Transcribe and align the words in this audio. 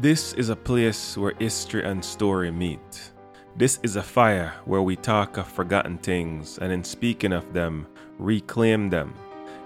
This 0.00 0.32
is 0.32 0.48
a 0.48 0.56
place 0.56 1.14
where 1.18 1.34
history 1.38 1.84
and 1.84 2.02
story 2.02 2.50
meet. 2.50 3.12
This 3.54 3.78
is 3.82 3.96
a 3.96 4.02
fire 4.02 4.54
where 4.64 4.80
we 4.80 4.96
talk 4.96 5.36
of 5.36 5.46
forgotten 5.46 5.98
things 5.98 6.56
and 6.56 6.72
in 6.72 6.82
speaking 6.82 7.34
of 7.34 7.52
them, 7.52 7.86
reclaim 8.18 8.88
them. 8.88 9.12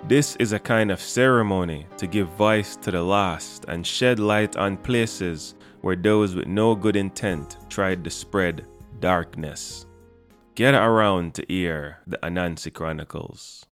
This 0.09 0.35
is 0.41 0.53
a 0.53 0.59
kind 0.59 0.91
of 0.91 1.01
ceremony 1.01 1.87
to 1.99 2.09
give 2.09 2.27
voice 2.31 2.75
to 2.83 2.91
the 2.91 3.01
lost 3.01 3.67
and 3.69 3.87
shed 3.87 4.19
light 4.19 4.57
on 4.57 4.77
places 4.77 5.55
where 5.83 5.95
those 5.95 6.35
with 6.35 6.49
no 6.49 6.75
good 6.75 6.97
intent 6.97 7.57
tried 7.69 8.03
to 8.03 8.11
spread 8.11 8.67
darkness. 8.99 9.87
Get 10.57 10.75
around 10.75 11.35
to 11.35 11.45
hear 11.47 11.99
the 12.09 12.19
Anansi 12.25 12.73
Chronicles. 12.73 13.67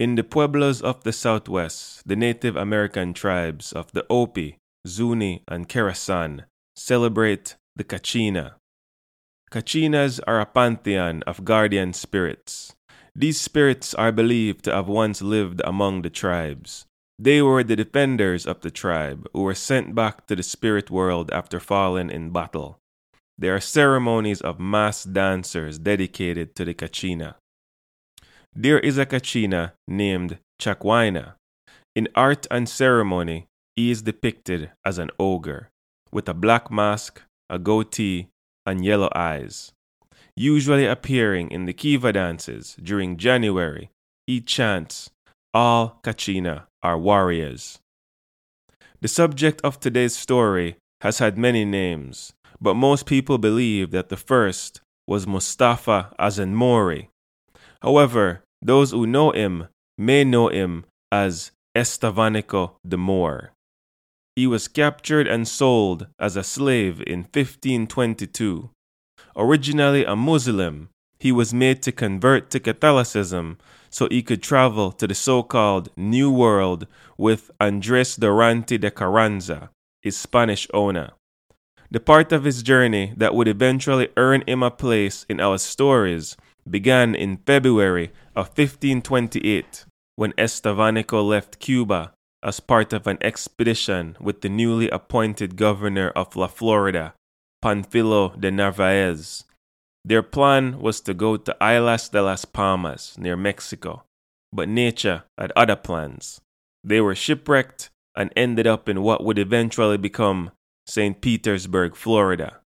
In 0.00 0.16
the 0.16 0.24
pueblos 0.24 0.82
of 0.82 1.04
the 1.04 1.12
southwest, 1.12 2.02
the 2.04 2.16
Native 2.16 2.56
American 2.56 3.14
tribes 3.14 3.72
of 3.72 3.92
the 3.92 4.04
Hopi, 4.10 4.58
Zuni, 4.86 5.42
and 5.46 5.68
Keresan 5.68 6.44
celebrate 6.76 7.56
the 7.76 7.84
Kachina. 7.84 8.54
Kachinas 9.50 10.20
are 10.26 10.40
a 10.40 10.46
pantheon 10.46 11.22
of 11.26 11.44
guardian 11.44 11.92
spirits. 11.92 12.74
These 13.14 13.40
spirits 13.40 13.92
are 13.94 14.10
believed 14.10 14.64
to 14.64 14.72
have 14.72 14.88
once 14.88 15.20
lived 15.20 15.60
among 15.64 16.02
the 16.02 16.10
tribes. 16.10 16.86
They 17.18 17.42
were 17.42 17.62
the 17.62 17.76
defenders 17.76 18.46
of 18.46 18.62
the 18.62 18.70
tribe 18.70 19.28
who 19.32 19.42
were 19.42 19.54
sent 19.54 19.94
back 19.94 20.26
to 20.26 20.34
the 20.34 20.42
spirit 20.42 20.90
world 20.90 21.30
after 21.30 21.60
falling 21.60 22.10
in 22.10 22.30
battle. 22.30 22.78
There 23.38 23.54
are 23.54 23.60
ceremonies 23.60 24.40
of 24.40 24.58
mass 24.58 25.04
dancers 25.04 25.78
dedicated 25.78 26.54
to 26.56 26.64
the 26.64 26.74
Kachina. 26.74 27.34
There 28.54 28.80
is 28.80 28.98
a 28.98 29.06
Kachina 29.06 29.72
named 29.86 30.38
Chakwaina. 30.60 31.34
In 31.94 32.08
art 32.14 32.46
and 32.50 32.68
ceremony, 32.68 33.46
he 33.76 33.90
is 33.90 34.02
depicted 34.02 34.70
as 34.84 34.98
an 34.98 35.10
ogre, 35.18 35.70
with 36.10 36.28
a 36.28 36.34
black 36.34 36.70
mask, 36.70 37.22
a 37.48 37.58
goatee, 37.58 38.28
and 38.66 38.84
yellow 38.84 39.10
eyes. 39.14 39.72
Usually 40.36 40.86
appearing 40.86 41.50
in 41.50 41.66
the 41.66 41.72
Kiva 41.72 42.12
dances 42.12 42.76
during 42.82 43.16
January, 43.16 43.90
he 44.26 44.40
chants, 44.40 45.10
All 45.52 46.00
Kachina 46.02 46.64
are 46.82 46.98
warriors. 46.98 47.78
The 49.00 49.08
subject 49.08 49.60
of 49.62 49.80
today's 49.80 50.16
story 50.16 50.76
has 51.00 51.18
had 51.18 51.36
many 51.36 51.64
names, 51.64 52.32
but 52.60 52.74
most 52.74 53.06
people 53.06 53.36
believe 53.38 53.90
that 53.90 54.08
the 54.08 54.16
first 54.16 54.80
was 55.06 55.26
Mustafa 55.26 56.14
Azenmori. 56.18 57.08
However, 57.82 58.42
those 58.62 58.92
who 58.92 59.06
know 59.06 59.32
him 59.32 59.66
may 59.98 60.24
know 60.24 60.48
him 60.48 60.84
as 61.10 61.50
Estevanico 61.76 62.72
de 62.86 62.96
Moor. 62.96 63.52
He 64.34 64.46
was 64.46 64.66
captured 64.66 65.26
and 65.26 65.46
sold 65.46 66.06
as 66.18 66.36
a 66.36 66.42
slave 66.42 67.02
in 67.06 67.20
1522. 67.20 68.70
Originally 69.36 70.04
a 70.04 70.16
Muslim, 70.16 70.88
he 71.20 71.30
was 71.30 71.52
made 71.52 71.82
to 71.82 71.92
convert 71.92 72.50
to 72.50 72.60
Catholicism 72.60 73.58
so 73.90 74.08
he 74.10 74.22
could 74.22 74.42
travel 74.42 74.90
to 74.92 75.06
the 75.06 75.14
so 75.14 75.42
called 75.42 75.90
New 75.96 76.30
World 76.30 76.86
with 77.18 77.50
Andres 77.60 78.16
Durante 78.16 78.78
de 78.78 78.90
Carranza, 78.90 79.70
his 80.00 80.16
Spanish 80.16 80.66
owner. 80.72 81.10
The 81.90 82.00
part 82.00 82.32
of 82.32 82.44
his 82.44 82.62
journey 82.62 83.12
that 83.18 83.34
would 83.34 83.48
eventually 83.48 84.08
earn 84.16 84.42
him 84.48 84.62
a 84.62 84.70
place 84.70 85.26
in 85.28 85.40
our 85.40 85.58
stories 85.58 86.38
began 86.68 87.14
in 87.14 87.36
February 87.36 88.12
of 88.34 88.46
1528 88.46 89.84
when 90.16 90.32
Estevanico 90.32 91.22
left 91.22 91.58
Cuba 91.58 92.14
as 92.42 92.60
part 92.60 92.92
of 92.92 93.06
an 93.06 93.18
expedition 93.20 94.16
with 94.20 94.40
the 94.40 94.48
newly 94.48 94.88
appointed 94.90 95.56
governor 95.56 96.10
of 96.10 96.36
La 96.36 96.48
Florida, 96.48 97.14
Panfilo 97.62 98.38
de 98.40 98.50
Narvaez. 98.50 99.44
Their 100.04 100.22
plan 100.22 100.80
was 100.80 101.00
to 101.02 101.14
go 101.14 101.36
to 101.36 101.56
Islas 101.62 102.08
de 102.08 102.20
las 102.20 102.44
Palmas 102.44 103.16
near 103.16 103.36
Mexico, 103.36 104.02
but 104.52 104.68
nature 104.68 105.22
had 105.38 105.52
other 105.54 105.76
plans. 105.76 106.40
They 106.82 107.00
were 107.00 107.14
shipwrecked 107.14 107.90
and 108.16 108.32
ended 108.36 108.66
up 108.66 108.88
in 108.88 109.02
what 109.02 109.24
would 109.24 109.38
eventually 109.38 109.96
become 109.96 110.50
St. 110.86 111.20
Petersburg, 111.20 111.94
Florida. 111.94 112.58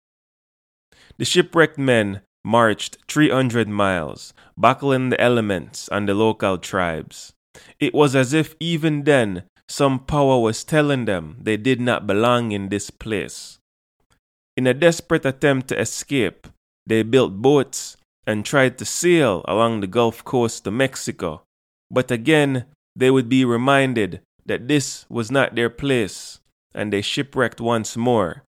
The 1.17 1.25
shipwrecked 1.25 1.77
men 1.77 2.21
marched 2.43 2.97
300 3.07 3.67
miles, 3.67 4.33
battling 4.57 5.09
the 5.09 5.21
elements 5.21 5.87
and 5.91 6.09
the 6.09 6.15
local 6.15 6.57
tribes. 6.57 7.33
It 7.79 7.93
was 7.93 8.15
as 8.15 8.33
if 8.33 8.55
even 8.59 9.03
then 9.03 9.43
some 9.69 9.99
power 9.99 10.39
was 10.39 10.63
telling 10.63 11.05
them 11.05 11.37
they 11.41 11.57
did 11.57 11.81
not 11.81 12.07
belong 12.07 12.51
in 12.51 12.69
this 12.69 12.89
place. 12.89 13.59
In 14.55 14.65
a 14.65 14.73
desperate 14.73 15.25
attempt 15.25 15.67
to 15.69 15.79
escape, 15.79 16.47
they 16.85 17.03
built 17.03 17.41
boats 17.41 17.97
and 18.25 18.45
tried 18.45 18.77
to 18.77 18.85
sail 18.85 19.43
along 19.45 19.81
the 19.81 19.87
Gulf 19.87 20.23
Coast 20.23 20.63
to 20.63 20.71
Mexico. 20.71 21.43
But 21.91 22.11
again, 22.11 22.65
they 22.95 23.11
would 23.11 23.29
be 23.29 23.45
reminded 23.45 24.21
that 24.45 24.67
this 24.67 25.05
was 25.09 25.29
not 25.29 25.55
their 25.55 25.69
place, 25.69 26.39
and 26.73 26.91
they 26.91 27.01
shipwrecked 27.01 27.61
once 27.61 27.95
more. 27.95 28.43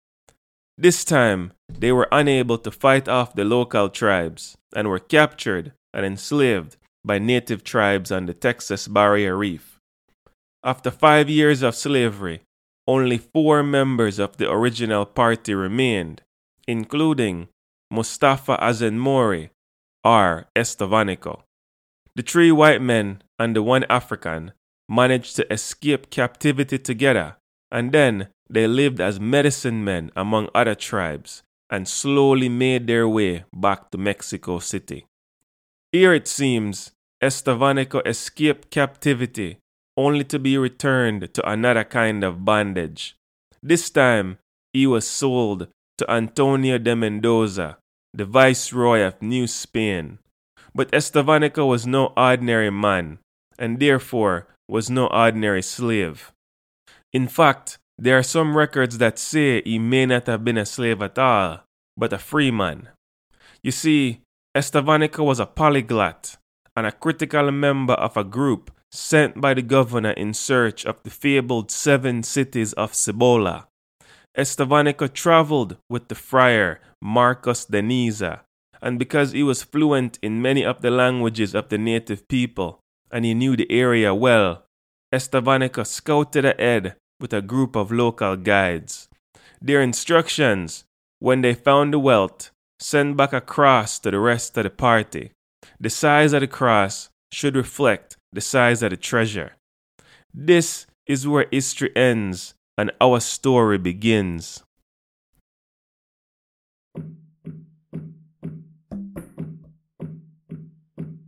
This 0.78 1.04
time, 1.04 1.52
they 1.68 1.92
were 1.92 2.08
unable 2.12 2.58
to 2.60 2.72
fight 2.72 3.08
off 3.08 3.36
the 3.36 3.44
local 3.44 3.90
tribes 3.90 4.58
and 4.76 4.88
were 4.88 5.00
captured 5.00 5.74
and 5.94 6.06
enslaved 6.06 6.78
by 7.04 7.20
native 7.20 7.64
tribes 7.64 8.12
on 8.12 8.26
the 8.26 8.34
Texas 8.34 8.88
Barrier 8.88 9.36
Reef. 9.38 9.79
After 10.64 10.92
five 10.92 11.30
years 11.30 11.62
of 11.62 11.74
slavery, 11.74 12.42
only 12.86 13.18
four 13.18 13.64
members 13.64 14.20
of 14.20 14.36
the 14.38 14.52
original 14.52 15.06
party 15.06 15.54
remained, 15.54 16.22
including 16.68 17.48
Mustafa 17.90 18.58
Azenmori, 18.62 19.52
or 20.04 20.48
Estevanico. 20.56 21.44
The 22.16 22.24
three 22.24 22.52
white 22.52 22.82
men 22.82 23.22
and 23.38 23.56
the 23.56 23.64
one 23.64 23.86
African 23.90 24.52
managed 24.90 25.38
to 25.38 25.54
escape 25.54 26.10
captivity 26.10 26.78
together, 26.78 27.38
and 27.72 27.94
then 27.94 28.28
they 28.50 28.68
lived 28.68 29.00
as 29.00 29.20
medicine 29.20 29.86
men 29.86 30.12
among 30.16 30.50
other 30.54 30.76
tribes 30.76 31.44
and 31.70 31.88
slowly 31.88 32.50
made 32.50 32.88
their 32.88 33.08
way 33.08 33.46
back 33.54 33.92
to 33.92 33.98
Mexico 33.98 34.60
City. 34.60 35.06
Here 35.94 36.14
it 36.14 36.28
seems 36.28 36.92
Estevanico 37.24 38.06
escaped 38.06 38.72
captivity 38.72 39.60
only 40.00 40.24
to 40.24 40.40
be 40.40 40.58
returned 40.58 41.34
to 41.34 41.42
another 41.44 41.84
kind 41.84 42.24
of 42.24 42.46
bondage. 42.46 43.18
This 43.62 43.90
time, 43.90 44.38
he 44.72 44.88
was 44.88 45.06
sold 45.06 45.68
to 45.98 46.10
Antonio 46.10 46.78
de 46.78 46.96
Mendoza, 46.96 47.78
the 48.14 48.24
viceroy 48.24 49.02
of 49.02 49.22
New 49.22 49.46
Spain. 49.46 50.20
But 50.74 50.92
Estevanico 50.94 51.68
was 51.68 51.86
no 51.86 52.14
ordinary 52.16 52.70
man, 52.72 53.20
and 53.58 53.80
therefore 53.80 54.48
was 54.70 54.90
no 54.90 55.08
ordinary 55.08 55.62
slave. 55.62 56.32
In 57.12 57.28
fact, 57.28 57.78
there 57.98 58.18
are 58.18 58.24
some 58.24 58.56
records 58.56 59.00
that 59.00 59.20
say 59.20 59.62
he 59.64 59.80
may 59.80 60.06
not 60.06 60.28
have 60.28 60.46
been 60.46 60.58
a 60.58 60.66
slave 60.66 61.02
at 61.02 61.20
all, 61.20 61.64
but 61.98 62.14
a 62.14 62.18
free 62.18 62.52
man. 62.52 62.88
You 63.62 63.72
see, 63.72 64.22
Estevanico 64.56 65.26
was 65.26 65.42
a 65.42 65.46
polyglot 65.46 66.38
and 66.78 66.88
a 66.88 66.94
critical 66.94 67.52
member 67.52 67.96
of 67.96 68.16
a 68.16 68.24
group 68.24 68.72
sent 68.92 69.40
by 69.40 69.54
the 69.54 69.62
governor 69.62 70.12
in 70.12 70.34
search 70.34 70.86
of 70.86 71.02
the 71.04 71.10
fabled 71.10 71.72
seven 71.72 72.24
cities 72.24 72.74
of 72.74 72.94
Cibola. 72.94 73.68
Estevanico 74.38 75.12
traveled 75.12 75.78
with 75.90 76.08
the 76.08 76.16
friar 76.16 76.80
Marcos 77.02 77.66
de 77.66 77.82
Niza, 77.82 78.42
and 78.82 78.98
because 78.98 79.32
he 79.32 79.44
was 79.44 79.64
fluent 79.64 80.18
in 80.22 80.42
many 80.42 80.64
of 80.64 80.82
the 80.82 80.92
languages 80.92 81.54
of 81.54 81.70
the 81.70 81.78
native 81.78 82.28
people 82.28 82.80
and 83.12 83.26
he 83.26 83.34
knew 83.34 83.56
the 83.56 83.70
area 83.72 84.14
well, 84.14 84.64
Estevanico 85.14 85.86
scouted 85.86 86.46
ahead 86.46 86.96
with 87.20 87.34
a 87.34 87.42
group 87.42 87.76
of 87.76 87.92
local 87.92 88.36
guides. 88.36 89.10
Their 89.62 89.82
instructions, 89.82 90.86
when 91.20 91.42
they 91.42 91.54
found 91.54 91.94
the 91.94 92.00
wealth, 92.00 92.52
send 92.80 93.18
back 93.18 93.34
a 93.34 93.42
cross 93.42 94.00
to 94.00 94.12
the 94.12 94.20
rest 94.20 94.58
of 94.58 94.64
the 94.64 94.70
party. 94.70 95.32
The 95.80 95.90
size 95.90 96.34
of 96.34 96.42
the 96.42 96.48
cross 96.48 97.10
should 97.32 97.56
reflect 97.56 98.18
the 98.32 98.42
size 98.42 98.84
of 98.84 98.92
the 98.92 98.98
treasure. 98.98 99.54
This 100.34 100.86
is 101.08 101.28
where 101.28 101.48
history 101.52 101.96
ends 101.96 102.54
and 102.78 102.92
our 103.02 103.20
story 103.20 103.78
begins. 103.78 104.64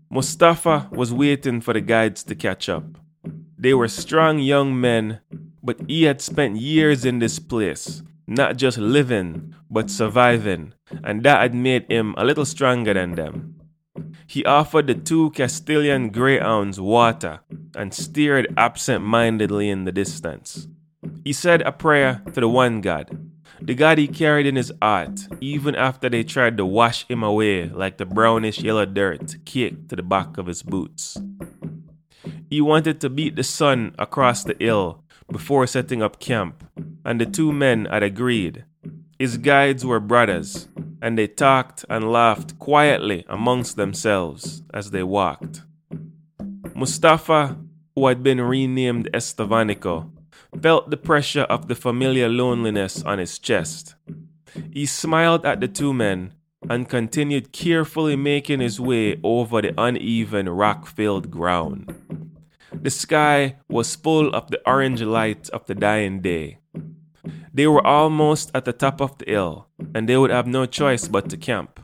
Mustafa 0.09 0.89
was 0.91 1.13
waiting 1.13 1.61
for 1.61 1.73
the 1.73 1.81
guides 1.81 2.21
to 2.23 2.35
catch 2.35 2.67
up. 2.67 2.83
They 3.57 3.73
were 3.73 3.87
strong 3.87 4.39
young 4.39 4.79
men, 4.79 5.21
but 5.63 5.79
he 5.87 6.03
had 6.03 6.21
spent 6.21 6.57
years 6.57 7.05
in 7.05 7.19
this 7.19 7.39
place, 7.39 8.03
not 8.27 8.57
just 8.57 8.77
living, 8.77 9.55
but 9.69 9.89
surviving, 9.89 10.73
and 11.03 11.23
that 11.23 11.41
had 11.41 11.55
made 11.55 11.89
him 11.89 12.13
a 12.17 12.25
little 12.25 12.45
stronger 12.45 12.93
than 12.93 13.15
them. 13.15 13.50
He 14.31 14.45
offered 14.45 14.87
the 14.87 14.95
two 14.95 15.31
Castilian 15.31 16.07
greyhounds 16.07 16.79
water 16.79 17.41
and 17.75 17.93
stared 17.93 18.47
absent 18.55 19.03
mindedly 19.03 19.69
in 19.69 19.83
the 19.83 19.91
distance. 19.91 20.69
He 21.25 21.33
said 21.33 21.61
a 21.63 21.73
prayer 21.73 22.21
to 22.33 22.39
the 22.39 22.47
one 22.47 22.79
God, 22.79 23.11
the 23.59 23.75
God 23.75 23.97
he 23.97 24.07
carried 24.07 24.45
in 24.45 24.55
his 24.55 24.71
heart, 24.81 25.27
even 25.41 25.75
after 25.75 26.07
they 26.07 26.23
tried 26.23 26.55
to 26.55 26.65
wash 26.65 27.05
him 27.09 27.23
away 27.23 27.67
like 27.67 27.97
the 27.97 28.05
brownish 28.05 28.59
yellow 28.61 28.85
dirt 28.85 29.35
caked 29.43 29.89
to 29.89 29.97
the 29.97 30.01
back 30.01 30.37
of 30.37 30.47
his 30.47 30.63
boots. 30.63 31.17
He 32.49 32.61
wanted 32.61 33.01
to 33.01 33.09
beat 33.09 33.35
the 33.35 33.43
sun 33.43 33.93
across 33.99 34.45
the 34.45 34.55
hill 34.57 35.03
before 35.29 35.67
setting 35.67 36.01
up 36.01 36.21
camp, 36.21 36.63
and 37.03 37.19
the 37.19 37.25
two 37.25 37.51
men 37.51 37.83
had 37.83 38.01
agreed. 38.01 38.63
His 39.19 39.35
guides 39.35 39.85
were 39.85 39.99
brothers, 39.99 40.69
and 41.01 41.17
they 41.17 41.27
talked 41.27 41.83
and 41.89 42.11
laughed 42.11 42.59
quietly 42.59 43.25
amongst 43.27 43.75
themselves 43.75 44.61
as 44.73 44.91
they 44.91 45.03
walked. 45.03 45.63
Mustafa, 46.75 47.57
who 47.95 48.07
had 48.07 48.23
been 48.23 48.39
renamed 48.39 49.09
Estevanico, 49.13 50.11
felt 50.61 50.89
the 50.89 50.97
pressure 50.97 51.43
of 51.43 51.67
the 51.67 51.75
familiar 51.75 52.29
loneliness 52.29 53.01
on 53.03 53.19
his 53.19 53.39
chest. 53.39 53.95
He 54.71 54.85
smiled 54.85 55.45
at 55.45 55.59
the 55.59 55.67
two 55.67 55.93
men 55.93 56.33
and 56.69 56.87
continued 56.87 57.51
carefully 57.51 58.15
making 58.15 58.59
his 58.59 58.79
way 58.79 59.19
over 59.23 59.61
the 59.61 59.73
uneven 59.77 60.47
rock 60.49 60.85
filled 60.85 61.31
ground. 61.31 61.95
The 62.71 62.89
sky 62.89 63.57
was 63.69 63.95
full 63.95 64.33
of 64.33 64.49
the 64.51 64.61
orange 64.65 65.01
light 65.01 65.49
of 65.49 65.65
the 65.65 65.75
dying 65.75 66.21
day. 66.21 66.60
They 67.53 67.67
were 67.67 67.85
almost 67.85 68.51
at 68.55 68.65
the 68.65 68.73
top 68.73 69.01
of 69.01 69.17
the 69.17 69.25
hill, 69.25 69.67
and 69.93 70.07
they 70.07 70.15
would 70.15 70.31
have 70.31 70.47
no 70.47 70.65
choice 70.65 71.07
but 71.07 71.29
to 71.29 71.37
camp. 71.37 71.79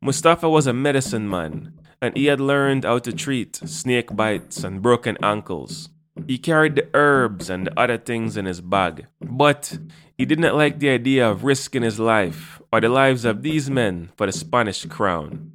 Mustafa 0.00 0.48
was 0.48 0.66
a 0.66 0.72
medicine 0.72 1.28
man, 1.28 1.74
and 2.02 2.16
he 2.16 2.26
had 2.26 2.40
learned 2.40 2.84
how 2.84 2.98
to 2.98 3.12
treat 3.12 3.56
snake 3.56 4.14
bites 4.16 4.64
and 4.64 4.82
broken 4.82 5.16
ankles. 5.22 5.90
He 6.26 6.38
carried 6.38 6.76
the 6.76 6.88
herbs 6.92 7.50
and 7.50 7.66
the 7.66 7.78
other 7.78 7.98
things 7.98 8.36
in 8.36 8.46
his 8.46 8.60
bag, 8.60 9.06
but 9.20 9.78
he 10.18 10.24
did 10.24 10.38
not 10.38 10.54
like 10.54 10.78
the 10.78 10.90
idea 10.90 11.28
of 11.28 11.44
risking 11.44 11.82
his 11.82 11.98
life 11.98 12.60
or 12.72 12.80
the 12.80 12.88
lives 12.88 13.24
of 13.24 13.42
these 13.42 13.70
men 13.70 14.10
for 14.16 14.26
the 14.26 14.32
Spanish 14.32 14.84
crown. 14.86 15.52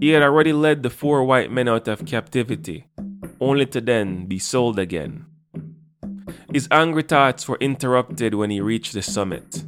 He 0.00 0.10
had 0.10 0.22
already 0.22 0.52
led 0.52 0.82
the 0.82 0.90
four 0.90 1.24
white 1.24 1.50
men 1.50 1.68
out 1.68 1.88
of 1.88 2.06
captivity, 2.06 2.86
only 3.40 3.66
to 3.66 3.80
then 3.80 4.26
be 4.26 4.38
sold 4.38 4.78
again. 4.78 5.26
His 6.52 6.68
angry 6.70 7.02
thoughts 7.02 7.46
were 7.48 7.58
interrupted 7.60 8.34
when 8.34 8.50
he 8.50 8.60
reached 8.60 8.94
the 8.94 9.02
summit. 9.02 9.64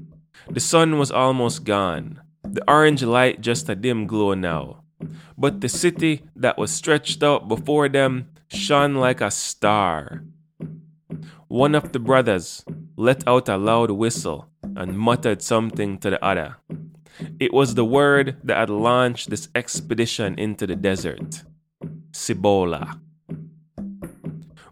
The 0.49 0.61
sun 0.61 0.99
was 0.99 1.11
almost 1.11 1.65
gone, 1.65 2.21
the 2.43 2.65
orange 2.67 3.03
light 3.03 3.41
just 3.41 3.69
a 3.69 3.75
dim 3.75 4.07
glow 4.07 4.35
now. 4.35 4.83
But 5.37 5.61
the 5.61 5.69
city 5.69 6.23
that 6.37 6.59
was 6.59 6.71
stretched 6.71 7.23
out 7.23 7.49
before 7.49 7.89
them 7.89 8.31
shone 8.49 8.95
like 8.95 9.21
a 9.21 9.31
star. 9.31 10.25
One 11.49 11.75
of 11.75 11.93
the 11.93 11.99
brothers 11.99 12.65
let 12.97 13.27
out 13.27 13.49
a 13.49 13.57
loud 13.57 13.91
whistle 13.91 14.49
and 14.63 14.99
muttered 14.99 15.43
something 15.43 15.99
to 15.99 16.11
the 16.11 16.25
other. 16.25 16.57
It 17.39 17.53
was 17.53 17.75
the 17.75 17.85
word 17.85 18.37
that 18.45 18.57
had 18.57 18.71
launched 18.71 19.31
this 19.31 19.49
expedition 19.55 20.39
into 20.39 20.67
the 20.67 20.77
desert 20.77 21.45
Cibola. 22.13 23.01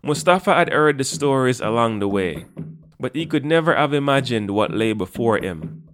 Mustafa 0.08 0.55
had 0.55 0.72
heard 0.72 0.96
the 0.96 1.05
stories 1.05 1.60
along 1.60 1.99
the 1.99 2.08
way, 2.08 2.46
but 2.99 3.14
he 3.14 3.26
could 3.26 3.44
never 3.44 3.76
have 3.76 3.93
imagined 3.93 4.50
what 4.50 4.72
lay 4.72 4.94
before 4.94 5.37
him. 5.37 5.84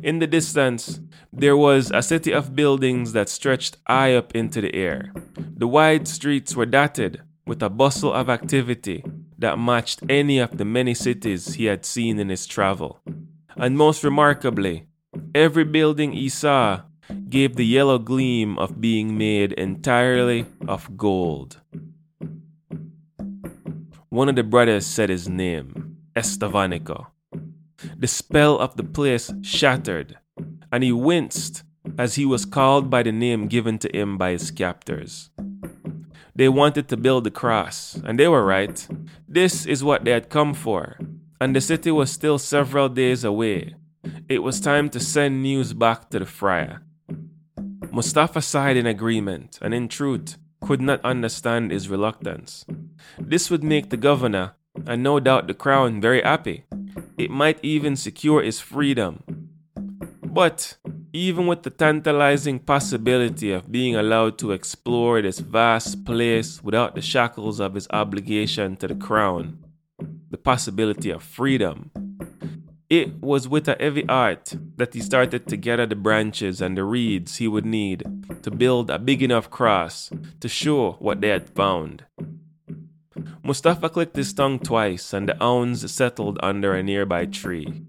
In 0.00 0.20
the 0.20 0.28
distance, 0.28 1.00
there 1.32 1.56
was 1.56 1.90
a 1.90 2.00
city 2.00 2.32
of 2.32 2.54
buildings 2.54 3.14
that 3.14 3.28
stretched 3.28 3.78
high 3.88 4.14
up 4.14 4.32
into 4.32 4.60
the 4.60 4.72
air. 4.72 5.12
The 5.36 5.66
wide 5.66 6.06
streets 6.06 6.54
were 6.54 6.66
dotted 6.66 7.22
with 7.48 7.64
a 7.64 7.68
bustle 7.68 8.12
of 8.12 8.30
activity 8.30 9.02
that 9.38 9.58
matched 9.58 10.04
any 10.08 10.38
of 10.38 10.56
the 10.56 10.64
many 10.64 10.94
cities 10.94 11.54
he 11.54 11.64
had 11.64 11.84
seen 11.84 12.20
in 12.20 12.28
his 12.28 12.46
travel. 12.46 13.00
And 13.56 13.76
most 13.76 14.04
remarkably, 14.04 14.86
every 15.34 15.64
building 15.64 16.12
he 16.12 16.28
saw 16.28 16.82
gave 17.28 17.56
the 17.56 17.66
yellow 17.66 17.98
gleam 17.98 18.56
of 18.56 18.80
being 18.80 19.18
made 19.18 19.52
entirely 19.54 20.46
of 20.68 20.96
gold. 20.96 21.60
One 24.14 24.28
of 24.28 24.36
the 24.36 24.44
brothers 24.44 24.86
said 24.86 25.10
his 25.10 25.28
name, 25.28 25.96
Estevanico. 26.14 27.08
The 27.98 28.06
spell 28.06 28.60
of 28.60 28.76
the 28.76 28.84
place 28.84 29.32
shattered, 29.42 30.16
and 30.70 30.84
he 30.84 30.92
winced 30.92 31.64
as 31.98 32.14
he 32.14 32.24
was 32.24 32.44
called 32.44 32.88
by 32.88 33.02
the 33.02 33.10
name 33.10 33.48
given 33.48 33.76
to 33.80 33.90
him 33.92 34.16
by 34.16 34.30
his 34.30 34.52
captors. 34.52 35.30
They 36.32 36.48
wanted 36.48 36.86
to 36.90 36.96
build 36.96 37.24
the 37.24 37.32
cross, 37.32 38.00
and 38.04 38.16
they 38.16 38.28
were 38.28 38.46
right. 38.46 38.86
This 39.26 39.66
is 39.66 39.82
what 39.82 40.04
they 40.04 40.12
had 40.12 40.30
come 40.30 40.54
for, 40.54 40.96
and 41.40 41.56
the 41.56 41.60
city 41.60 41.90
was 41.90 42.12
still 42.12 42.38
several 42.38 42.88
days 42.88 43.24
away. 43.24 43.74
It 44.28 44.44
was 44.44 44.60
time 44.60 44.90
to 44.90 45.00
send 45.00 45.42
news 45.42 45.72
back 45.72 46.10
to 46.10 46.20
the 46.20 46.26
friar. 46.26 46.82
Mustafa 47.90 48.42
sighed 48.42 48.76
in 48.76 48.86
agreement, 48.86 49.58
and 49.60 49.74
in 49.74 49.88
truth, 49.88 50.38
could 50.60 50.80
not 50.80 51.04
understand 51.04 51.72
his 51.72 51.88
reluctance. 51.88 52.64
This 53.18 53.50
would 53.50 53.64
make 53.64 53.90
the 53.90 53.96
governor, 53.96 54.52
and 54.86 55.02
no 55.02 55.20
doubt 55.20 55.46
the 55.46 55.54
crown, 55.54 56.00
very 56.00 56.22
happy. 56.22 56.64
It 57.16 57.30
might 57.30 57.58
even 57.62 57.96
secure 57.96 58.42
his 58.42 58.60
freedom. 58.60 59.22
But 60.22 60.76
even 61.12 61.46
with 61.46 61.62
the 61.62 61.70
tantalizing 61.70 62.58
possibility 62.58 63.52
of 63.52 63.70
being 63.70 63.94
allowed 63.94 64.36
to 64.38 64.50
explore 64.50 65.22
this 65.22 65.38
vast 65.38 66.04
place 66.04 66.62
without 66.62 66.96
the 66.96 67.02
shackles 67.02 67.60
of 67.60 67.74
his 67.74 67.86
obligation 67.90 68.76
to 68.76 68.88
the 68.88 68.96
crown, 68.96 69.58
the 70.30 70.36
possibility 70.36 71.10
of 71.10 71.22
freedom, 71.22 71.92
it 72.90 73.22
was 73.22 73.48
with 73.48 73.68
a 73.68 73.76
heavy 73.78 74.04
heart 74.04 74.54
that 74.76 74.92
he 74.92 75.00
started 75.00 75.46
to 75.46 75.56
gather 75.56 75.86
the 75.86 75.96
branches 75.96 76.60
and 76.60 76.76
the 76.76 76.84
reeds 76.84 77.36
he 77.36 77.48
would 77.48 77.64
need 77.64 78.02
to 78.42 78.50
build 78.50 78.90
a 78.90 78.98
big 78.98 79.22
enough 79.22 79.48
cross 79.50 80.10
to 80.40 80.48
show 80.48 80.92
what 80.98 81.20
they 81.20 81.28
had 81.28 81.48
found. 81.50 82.04
Mustafa 83.44 83.90
clicked 83.90 84.16
his 84.16 84.32
tongue 84.32 84.58
twice, 84.58 85.12
and 85.12 85.28
the 85.28 85.36
hounds 85.38 85.90
settled 85.92 86.38
under 86.42 86.74
a 86.74 86.82
nearby 86.82 87.26
tree. 87.26 87.82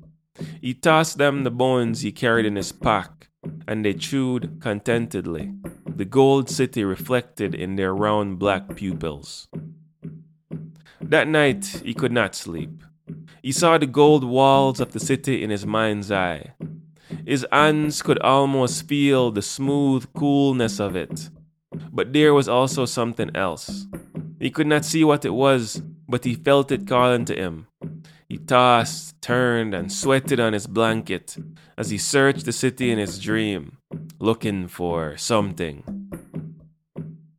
He 0.62 0.74
tossed 0.74 1.18
them 1.18 1.44
the 1.44 1.52
bones 1.52 2.02
he 2.02 2.12
carried 2.12 2.46
in 2.46 2.58
his 2.58 2.74
pack, 2.74 3.30
and 3.66 3.86
they 3.86 3.94
chewed 3.94 4.60
contentedly, 4.60 5.54
the 5.88 6.04
gold 6.04 6.50
city 6.50 6.84
reflected 6.84 7.56
in 7.56 7.78
their 7.78 7.96
round 7.96 8.38
black 8.38 8.76
pupils. 8.76 9.48
That 11.00 11.30
night 11.30 11.82
he 11.86 11.94
could 11.94 12.12
not 12.12 12.36
sleep. 12.36 12.84
He 13.42 13.54
saw 13.54 13.78
the 13.78 13.88
gold 13.88 14.26
walls 14.26 14.80
of 14.82 14.92
the 14.92 15.00
city 15.00 15.42
in 15.42 15.52
his 15.52 15.66
mind's 15.66 16.12
eye. 16.12 16.54
His 17.26 17.46
hands 17.52 18.02
could 18.02 18.20
almost 18.20 18.88
feel 18.88 19.32
the 19.32 19.42
smooth 19.42 20.12
coolness 20.14 20.80
of 20.80 20.96
it. 20.96 21.30
But 21.92 22.12
there 22.12 22.34
was 22.34 22.50
also 22.50 22.86
something 22.86 23.32
else. 23.36 23.86
He 24.40 24.50
could 24.52 24.68
not 24.68 24.86
see 24.86 25.04
what 25.04 25.26
it 25.26 25.34
was, 25.34 25.82
but 26.08 26.26
he 26.26 26.36
felt 26.36 26.72
it 26.72 26.88
calling 26.88 27.26
to 27.26 27.36
him. 27.36 27.68
He 28.28 28.38
tossed, 28.38 29.22
turned, 29.22 29.74
and 29.74 29.92
sweated 29.92 30.40
on 30.40 30.54
his 30.54 30.68
blanket 30.68 31.38
as 31.78 31.90
he 31.90 31.98
searched 31.98 32.46
the 32.46 32.52
city 32.52 32.92
in 32.92 32.98
his 32.98 33.20
dream, 33.20 33.78
looking 34.20 34.68
for 34.68 35.16
something. 35.18 35.84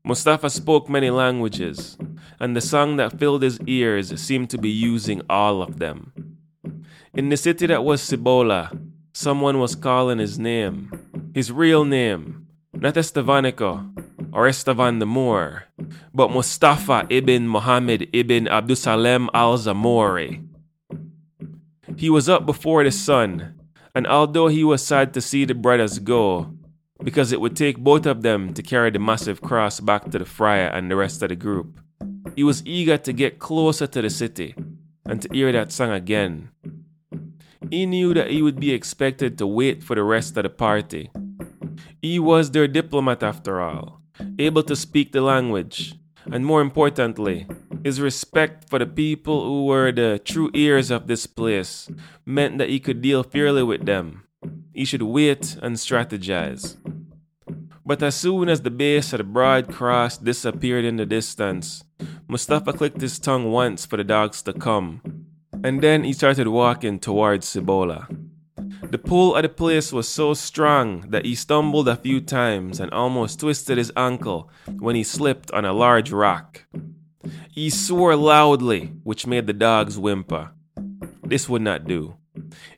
Mustafa 0.05 0.49
spoke 0.49 0.88
many 0.88 1.11
languages, 1.11 1.99
and 2.38 2.55
the 2.55 2.61
song 2.61 2.97
that 2.97 3.19
filled 3.19 3.43
his 3.43 3.59
ears 3.67 4.19
seemed 4.21 4.49
to 4.50 4.59
be 4.59 4.71
using 4.71 5.21
all 5.29 5.62
of 5.62 5.79
them. 5.79 6.12
In 7.12 7.29
the 7.29 7.37
city 7.37 7.67
that 7.67 7.83
was 7.83 8.03
Cibola, 8.03 8.71
someone 9.12 9.59
was 9.59 9.75
calling 9.75 10.19
his 10.19 10.38
name, 10.38 10.93
his 11.35 11.50
real 11.50 11.85
name, 11.85 12.47
not 12.73 12.95
Estevanico 12.95 13.91
or 14.33 14.47
Estevan 14.47 14.99
the 14.99 15.07
Moor, 15.07 15.65
but 16.14 16.31
Mustafa 16.31 17.07
ibn 17.11 17.49
Muhammad 17.49 18.09
ibn 18.12 18.49
Abdusalem 18.49 19.31
al 19.35 19.59
Zamori. 19.59 20.47
He 21.97 22.11
was 22.11 22.28
up 22.28 22.45
before 22.45 22.85
the 22.85 22.90
sun, 22.90 23.55
and 23.95 24.07
although 24.07 24.49
he 24.49 24.64
was 24.64 24.85
sad 24.85 25.14
to 25.14 25.21
see 25.21 25.45
the 25.45 25.55
brothers 25.55 25.99
go, 25.99 26.52
because 27.02 27.33
it 27.33 27.40
would 27.40 27.57
take 27.57 27.78
both 27.78 28.07
of 28.07 28.23
them 28.23 28.52
to 28.55 28.62
carry 28.62 28.90
the 28.90 28.99
massive 28.99 29.40
cross 29.40 29.81
back 29.81 30.11
to 30.11 30.19
the 30.19 30.25
friar 30.25 30.69
and 30.69 30.90
the 30.90 30.97
rest 30.97 31.23
of 31.23 31.28
the 31.28 31.37
group, 31.37 31.81
he 32.35 32.43
was 32.45 32.64
eager 32.66 32.99
to 32.99 33.12
get 33.12 33.38
closer 33.38 33.87
to 33.87 34.02
the 34.02 34.11
city 34.11 34.55
and 35.07 35.23
to 35.23 35.28
hear 35.33 35.52
that 35.52 35.73
song 35.73 35.90
again. 35.90 36.50
He 37.71 37.87
knew 37.87 38.14
that 38.14 38.31
he 38.31 38.43
would 38.43 38.61
be 38.61 38.73
expected 38.73 39.38
to 39.38 39.47
wait 39.47 39.83
for 39.83 39.97
the 39.97 40.02
rest 40.02 40.37
of 40.37 40.43
the 40.43 40.50
party. 40.50 41.11
He 42.02 42.19
was 42.19 42.50
their 42.50 42.69
diplomat 42.69 43.23
after 43.23 43.61
all, 43.61 44.02
able 44.39 44.63
to 44.65 44.77
speak 44.77 45.13
the 45.13 45.21
language, 45.21 45.95
and 46.31 46.45
more 46.45 46.61
importantly, 46.61 47.47
his 47.85 48.01
respect 48.01 48.69
for 48.69 48.79
the 48.79 48.87
people 48.87 49.45
who 49.45 49.65
were 49.65 49.93
the 49.93 50.21
true 50.25 50.51
ears 50.55 50.91
of 50.91 51.07
this 51.07 51.27
place 51.27 51.89
meant 52.25 52.59
that 52.59 52.69
he 52.69 52.81
could 52.81 53.01
deal 53.01 53.23
fairly 53.23 53.63
with 53.63 53.87
them. 53.87 54.25
He 54.73 54.85
should 54.85 55.03
wait 55.03 55.57
and 55.63 55.77
strategize. 55.77 56.77
But 57.85 58.03
as 58.03 58.17
soon 58.17 58.49
as 58.49 58.63
the 58.63 58.71
base 58.71 59.13
of 59.13 59.19
the 59.19 59.25
broad 59.25 59.73
cross 59.73 60.19
disappeared 60.19 60.85
in 60.85 60.97
the 60.97 61.07
distance, 61.07 61.85
Mustafa 62.29 62.73
clicked 62.73 63.01
his 63.01 63.21
tongue 63.21 63.53
once 63.53 63.87
for 63.87 63.97
the 63.97 64.05
dogs 64.05 64.43
to 64.43 64.53
come. 64.53 65.01
And 65.63 65.81
then 65.81 66.03
he 66.03 66.13
started 66.13 66.49
walking 66.49 66.99
towards 66.99 67.47
Cibola. 67.47 68.09
The 68.90 68.99
pull 68.99 69.37
at 69.37 69.43
the 69.43 69.49
place 69.49 69.93
was 69.93 70.09
so 70.09 70.33
strong 70.33 71.11
that 71.11 71.25
he 71.25 71.35
stumbled 71.35 71.88
a 71.88 71.97
few 71.97 72.21
times 72.21 72.78
and 72.78 72.90
almost 72.93 73.40
twisted 73.40 73.78
his 73.78 73.93
ankle 73.97 74.49
when 74.78 74.95
he 74.95 75.02
slipped 75.02 75.50
on 75.50 75.64
a 75.64 75.73
large 75.73 76.12
rock. 76.12 76.62
He 77.50 77.69
swore 77.69 78.14
loudly, 78.14 78.93
which 79.02 79.26
made 79.26 79.49
the 79.49 79.52
dogs 79.52 79.99
whimper. 79.99 80.52
This 81.25 81.49
would 81.49 81.62
not 81.62 81.87
do. 81.87 82.14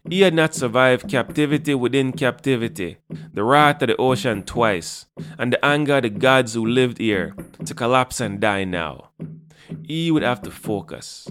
He 0.09 0.23
had 0.23 0.33
not 0.33 0.55
survived 0.55 1.11
captivity 1.11 1.75
within 1.75 2.13
captivity, 2.13 2.97
the 3.35 3.45
wrath 3.45 3.83
of 3.83 3.89
the 3.89 3.97
ocean 3.97 4.45
twice, 4.45 5.07
and 5.39 5.53
the 5.53 5.65
anger 5.65 5.97
of 5.97 6.05
the 6.05 6.11
gods 6.11 6.55
who 6.55 6.65
lived 6.65 6.99
here 6.99 7.35
to 7.67 7.75
collapse 7.75 8.21
and 8.21 8.41
die 8.41 8.65
now. 8.65 9.11
He 9.83 10.11
would 10.11 10.23
have 10.23 10.41
to 10.43 10.51
focus. 10.51 11.29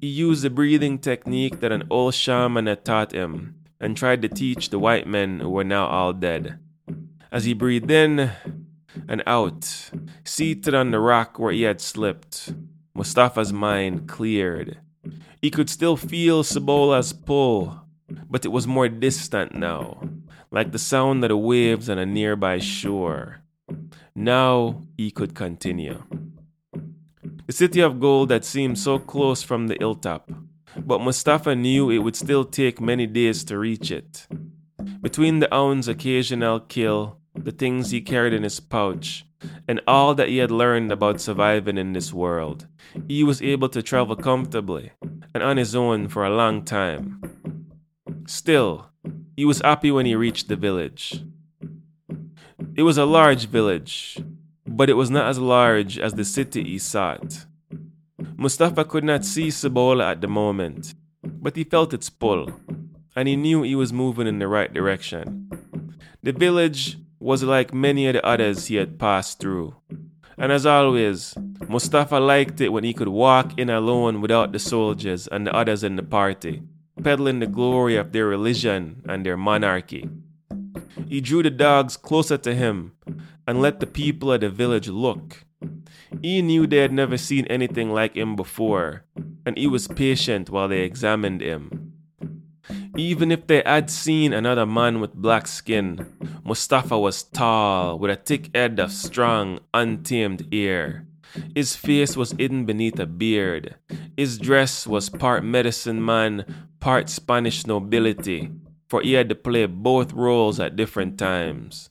He 0.00 0.08
used 0.08 0.42
the 0.42 0.50
breathing 0.50 0.98
technique 0.98 1.60
that 1.60 1.72
an 1.72 1.84
old 1.88 2.14
shaman 2.14 2.66
had 2.66 2.84
taught 2.84 3.12
him 3.12 3.61
and 3.82 3.96
tried 3.96 4.22
to 4.22 4.28
teach 4.28 4.70
the 4.70 4.78
white 4.78 5.08
men 5.08 5.40
who 5.40 5.50
were 5.50 5.64
now 5.64 5.86
all 5.86 6.12
dead. 6.12 6.58
As 7.32 7.44
he 7.44 7.52
breathed 7.52 7.90
in 7.90 8.30
and 9.08 9.22
out, 9.26 9.90
seated 10.24 10.72
on 10.72 10.92
the 10.92 11.00
rock 11.00 11.38
where 11.38 11.52
he 11.52 11.62
had 11.62 11.80
slipped, 11.80 12.54
Mustafa's 12.94 13.52
mind 13.52 14.08
cleared. 14.08 14.78
He 15.40 15.50
could 15.50 15.68
still 15.68 15.96
feel 15.96 16.44
Cibola's 16.44 17.12
pull, 17.12 17.80
but 18.30 18.44
it 18.44 18.52
was 18.52 18.66
more 18.66 18.88
distant 18.88 19.54
now, 19.54 20.08
like 20.52 20.70
the 20.70 20.78
sound 20.78 21.24
of 21.24 21.30
the 21.30 21.36
waves 21.36 21.90
on 21.90 21.98
a 21.98 22.06
nearby 22.06 22.58
shore. 22.58 23.40
Now 24.14 24.82
he 24.96 25.10
could 25.10 25.34
continue. 25.34 26.04
The 27.46 27.52
city 27.52 27.80
of 27.80 27.98
gold 27.98 28.30
had 28.30 28.44
seemed 28.44 28.78
so 28.78 29.00
close 29.00 29.42
from 29.42 29.66
the 29.66 29.76
hilltop, 29.78 30.30
but 30.76 31.00
Mustafa 31.00 31.54
knew 31.54 31.90
it 31.90 31.98
would 31.98 32.16
still 32.16 32.44
take 32.44 32.80
many 32.80 33.06
days 33.06 33.44
to 33.44 33.58
reach 33.58 33.90
it. 33.90 34.26
Between 35.00 35.40
the 35.40 35.52
Aoun's 35.52 35.88
occasional 35.88 36.60
kill, 36.60 37.18
the 37.34 37.52
things 37.52 37.90
he 37.90 38.00
carried 38.00 38.32
in 38.32 38.42
his 38.42 38.60
pouch, 38.60 39.24
and 39.66 39.80
all 39.86 40.14
that 40.14 40.28
he 40.28 40.38
had 40.38 40.50
learned 40.50 40.92
about 40.92 41.20
surviving 41.20 41.78
in 41.78 41.92
this 41.92 42.12
world, 42.12 42.66
he 43.08 43.24
was 43.24 43.42
able 43.42 43.68
to 43.68 43.82
travel 43.82 44.16
comfortably 44.16 44.92
and 45.34 45.42
on 45.42 45.56
his 45.56 45.74
own 45.74 46.08
for 46.08 46.24
a 46.24 46.34
long 46.34 46.64
time. 46.64 47.20
Still, 48.26 48.90
he 49.36 49.44
was 49.44 49.60
happy 49.60 49.90
when 49.90 50.06
he 50.06 50.14
reached 50.14 50.48
the 50.48 50.56
village. 50.56 51.24
It 52.74 52.82
was 52.82 52.98
a 52.98 53.04
large 53.04 53.46
village, 53.46 54.22
but 54.66 54.88
it 54.88 54.94
was 54.94 55.10
not 55.10 55.26
as 55.26 55.38
large 55.38 55.98
as 55.98 56.14
the 56.14 56.24
city 56.24 56.64
he 56.64 56.78
sought. 56.78 57.46
Mustafa 58.42 58.84
could 58.84 59.04
not 59.04 59.24
see 59.24 59.52
Cibola 59.52 60.10
at 60.10 60.20
the 60.20 60.26
moment, 60.26 60.94
but 61.22 61.54
he 61.54 61.62
felt 61.62 61.94
its 61.94 62.10
pull, 62.10 62.50
and 63.14 63.28
he 63.28 63.36
knew 63.36 63.62
he 63.62 63.76
was 63.76 63.92
moving 63.92 64.26
in 64.26 64.40
the 64.40 64.48
right 64.48 64.74
direction. 64.74 65.48
The 66.24 66.32
village 66.32 66.98
was 67.20 67.44
like 67.44 67.72
many 67.72 68.08
of 68.08 68.14
the 68.14 68.26
others 68.26 68.66
he 68.66 68.74
had 68.74 68.98
passed 68.98 69.38
through. 69.38 69.76
And 70.36 70.50
as 70.50 70.66
always, 70.66 71.36
Mustafa 71.68 72.18
liked 72.18 72.60
it 72.60 72.70
when 72.70 72.82
he 72.82 72.92
could 72.92 73.06
walk 73.06 73.56
in 73.56 73.70
alone 73.70 74.20
without 74.20 74.50
the 74.50 74.58
soldiers 74.58 75.28
and 75.28 75.46
the 75.46 75.54
others 75.54 75.84
in 75.84 75.94
the 75.94 76.02
party, 76.02 76.62
peddling 77.00 77.38
the 77.38 77.46
glory 77.46 77.94
of 77.94 78.10
their 78.10 78.26
religion 78.26 79.02
and 79.08 79.24
their 79.24 79.36
monarchy. 79.36 80.10
He 81.06 81.20
drew 81.20 81.44
the 81.44 81.50
dogs 81.50 81.96
closer 81.96 82.38
to 82.38 82.56
him 82.56 82.90
and 83.46 83.62
let 83.62 83.78
the 83.78 83.86
people 83.86 84.32
of 84.32 84.40
the 84.40 84.48
village 84.48 84.88
look. 84.88 85.44
He 86.20 86.42
knew 86.42 86.66
they 86.66 86.78
had 86.78 86.92
never 86.92 87.16
seen 87.16 87.46
anything 87.46 87.90
like 87.90 88.16
him 88.16 88.36
before, 88.36 89.04
and 89.46 89.56
he 89.56 89.66
was 89.66 89.88
patient 89.88 90.50
while 90.50 90.68
they 90.68 90.82
examined 90.82 91.40
him. 91.40 91.92
Even 92.96 93.32
if 93.32 93.46
they 93.46 93.62
had 93.64 93.90
seen 93.90 94.32
another 94.32 94.66
man 94.66 95.00
with 95.00 95.14
black 95.14 95.46
skin, 95.46 96.06
Mustafa 96.44 96.98
was 96.98 97.22
tall, 97.22 97.98
with 97.98 98.10
a 98.10 98.16
thick 98.16 98.54
head 98.54 98.78
of 98.78 98.92
strong, 98.92 99.60
untamed 99.72 100.46
hair. 100.52 101.06
His 101.54 101.74
face 101.74 102.16
was 102.16 102.32
hidden 102.32 102.66
beneath 102.66 103.00
a 103.00 103.06
beard. 103.06 103.76
His 104.16 104.38
dress 104.38 104.86
was 104.86 105.08
part 105.08 105.42
medicine 105.42 106.04
man, 106.04 106.44
part 106.80 107.08
Spanish 107.08 107.66
nobility, 107.66 108.50
for 108.88 109.00
he 109.00 109.14
had 109.14 109.30
to 109.30 109.34
play 109.34 109.64
both 109.64 110.12
roles 110.12 110.60
at 110.60 110.76
different 110.76 111.18
times. 111.18 111.88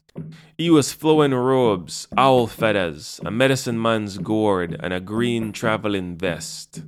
He 0.58 0.70
was 0.70 0.94
flowing 0.94 1.34
robes, 1.34 2.08
owl 2.18 2.48
feathers, 2.48 3.20
a 3.26 3.32
medicine 3.32 3.82
man's 3.82 4.18
gourd, 4.18 4.78
and 4.80 4.94
a 4.94 5.00
green 5.00 5.52
traveling 5.52 6.18
vest. 6.18 6.84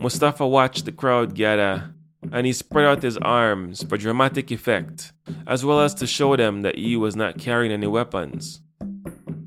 Mustafa 0.00 0.46
watched 0.46 0.84
the 0.84 0.92
crowd 0.92 1.34
gather 1.34 1.94
and 2.32 2.46
he 2.46 2.52
spread 2.52 2.86
out 2.86 3.02
his 3.02 3.16
arms 3.18 3.82
for 3.84 3.96
dramatic 3.96 4.50
effect, 4.50 5.12
as 5.46 5.64
well 5.64 5.80
as 5.80 5.94
to 5.94 6.06
show 6.06 6.36
them 6.36 6.62
that 6.62 6.76
he 6.76 6.96
was 6.96 7.16
not 7.16 7.38
carrying 7.38 7.72
any 7.72 7.86
weapons. 7.86 8.60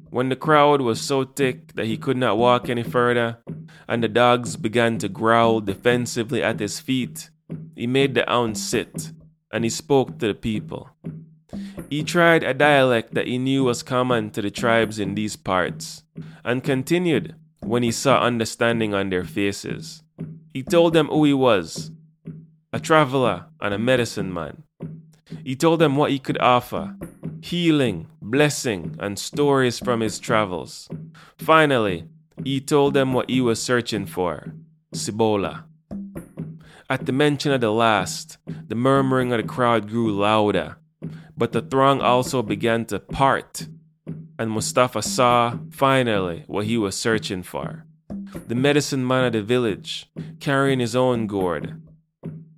When 0.10 0.30
the 0.30 0.36
crowd 0.36 0.82
was 0.82 1.00
so 1.00 1.24
thick 1.24 1.74
that 1.74 1.86
he 1.86 1.98
could 1.98 2.18
not 2.18 2.38
walk 2.38 2.70
any 2.70 2.84
further, 2.84 3.38
and 3.88 4.04
the 4.04 4.08
dogs 4.08 4.56
began 4.56 4.98
to 5.00 5.10
growl 5.10 5.62
defensively 5.62 6.42
at 6.42 6.60
his 6.60 6.80
feet, 6.80 7.30
he 7.76 7.88
made 7.88 8.16
the 8.16 8.24
Aoun 8.24 8.56
sit, 8.56 9.12
and 9.52 9.64
he 9.64 9.70
spoke 9.70 10.20
to 10.20 10.28
the 10.28 10.34
people. 10.34 10.90
He 11.90 12.04
tried 12.04 12.44
a 12.44 12.54
dialect 12.54 13.14
that 13.14 13.28
he 13.28 13.38
knew 13.38 13.64
was 13.64 13.84
common 13.84 14.30
to 14.32 14.42
the 14.42 14.52
tribes 14.52 15.00
in 15.00 15.16
these 15.16 15.36
parts, 15.36 16.04
and 16.44 16.64
continued 16.64 17.36
when 17.62 17.84
he 17.84 17.92
saw 17.92 18.22
understanding 18.22 18.94
on 18.94 19.10
their 19.10 19.26
faces. 19.26 20.04
He 20.54 20.64
told 20.64 20.94
them 20.94 21.08
who 21.08 21.24
he 21.26 21.34
was 21.34 21.92
a 22.72 22.80
traveler 22.80 23.46
and 23.60 23.74
a 23.74 23.80
medicine 23.80 24.34
man. 24.34 24.64
He 25.44 25.56
told 25.56 25.80
them 25.80 25.96
what 25.96 26.12
he 26.12 26.20
could 26.20 26.40
offer 26.40 26.96
healing, 27.42 28.08
blessing, 28.22 28.96
and 29.00 29.18
stories 29.18 29.80
from 29.80 30.02
his 30.02 30.20
travels. 30.20 30.90
Finally, 31.38 32.08
he 32.44 32.60
told 32.60 32.94
them 32.94 33.14
what 33.14 33.30
he 33.30 33.42
was 33.42 33.62
searching 33.62 34.06
for 34.06 34.54
Cibola. 34.94 35.66
At 36.90 37.06
the 37.06 37.12
mention 37.12 37.52
of 37.52 37.62
the 37.62 37.72
last, 37.72 38.38
the 38.68 38.76
murmuring 38.76 39.32
of 39.32 39.42
the 39.42 39.48
crowd 39.48 39.88
grew 39.90 40.12
louder, 40.12 40.78
but 41.40 41.54
the 41.54 41.62
throng 41.62 42.02
also 42.02 42.44
began 42.44 42.84
to 42.84 43.00
part, 43.00 43.66
and 44.38 44.52
Mustafa 44.52 45.02
saw, 45.02 45.58
finally, 45.72 46.44
what 46.48 46.66
he 46.66 46.78
was 46.78 46.98
searching 46.98 47.44
for. 47.44 47.86
The 48.48 48.56
medicine 48.56 49.08
man 49.08 49.24
of 49.24 49.32
the 49.32 49.42
village, 49.42 50.10
carrying 50.42 50.82
his 50.82 50.98
own 50.98 51.28
gourd, 51.28 51.82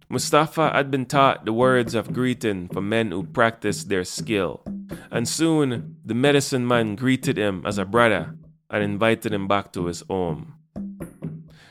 Mustafa 0.09 0.71
had 0.73 0.89
been 0.89 1.05
taught 1.05 1.45
the 1.45 1.53
words 1.53 1.93
of 1.93 2.11
greeting 2.11 2.69
for 2.69 2.81
men 2.81 3.11
who 3.11 3.23
practiced 3.23 3.87
their 3.87 4.03
skill, 4.03 4.63
and 5.11 5.29
soon 5.29 5.97
the 6.03 6.15
medicine 6.15 6.67
man 6.67 6.95
greeted 6.95 7.37
him 7.37 7.61
as 7.67 7.77
a 7.77 7.85
brother 7.85 8.35
and 8.71 8.83
invited 8.83 9.31
him 9.31 9.47
back 9.47 9.71
to 9.73 9.85
his 9.85 10.03
home. 10.09 10.55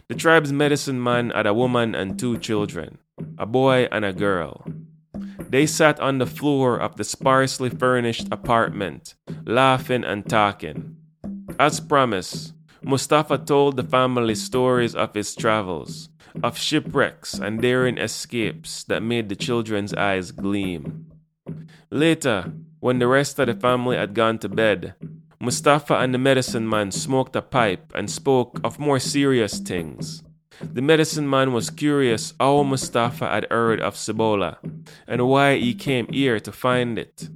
The 0.07 0.15
tribe's 0.15 0.53
medicine 0.53 1.03
man 1.03 1.31
had 1.31 1.47
a 1.47 1.55
woman 1.55 1.97
and 1.97 2.17
two 2.17 2.39
children, 2.39 2.99
a 3.37 3.47
boy 3.47 3.89
and 3.91 4.05
a 4.05 4.13
girl. 4.13 4.65
They 5.51 5.67
sat 5.67 5.99
on 5.99 6.19
the 6.19 6.27
floor 6.27 6.79
of 6.79 6.95
the 6.95 7.03
sparsely 7.03 7.71
furnished 7.71 8.29
apartment, 8.31 9.17
laughing 9.45 10.05
and 10.05 10.25
talking. 10.25 10.95
As 11.59 11.81
promised, 11.81 12.55
Mustafa 12.85 13.37
told 13.37 13.77
the 13.77 13.83
family 13.83 14.37
stories 14.37 14.95
of 14.95 15.13
his 15.13 15.35
travels, 15.35 16.09
of 16.41 16.57
shipwrecks 16.57 17.35
and 17.35 17.61
daring 17.61 17.99
escapes 17.99 18.85
that 18.85 19.03
made 19.03 19.29
the 19.29 19.35
children's 19.35 19.93
eyes 19.93 20.31
gleam. 20.31 21.07
Later, 21.91 22.53
when 22.79 23.01
the 23.01 23.09
rest 23.09 23.41
of 23.41 23.49
the 23.49 23.55
family 23.55 23.97
had 23.97 24.15
gone 24.15 24.39
to 24.39 24.49
bed, 24.49 24.95
Mustafa 25.41 25.97
and 25.97 26.15
the 26.15 26.19
medicine 26.19 26.69
man 26.69 26.93
smoked 26.93 27.35
a 27.35 27.43
pipe 27.43 27.93
and 27.93 28.09
spoke 28.09 28.61
of 28.63 28.79
more 28.79 29.01
serious 29.01 29.59
things. 29.59 30.23
The 30.63 30.83
medicine 30.83 31.29
man 31.29 31.53
was 31.53 31.71
curious 31.71 32.35
how 32.39 32.63
Mustafa 32.63 33.27
had 33.27 33.47
heard 33.51 33.81
of 33.81 33.97
Cibola 33.97 34.59
and 35.07 35.27
why 35.27 35.57
he 35.57 35.75
came 35.75 36.07
here 36.09 36.39
to 36.41 36.53
find 36.53 36.99
it. 36.99 37.29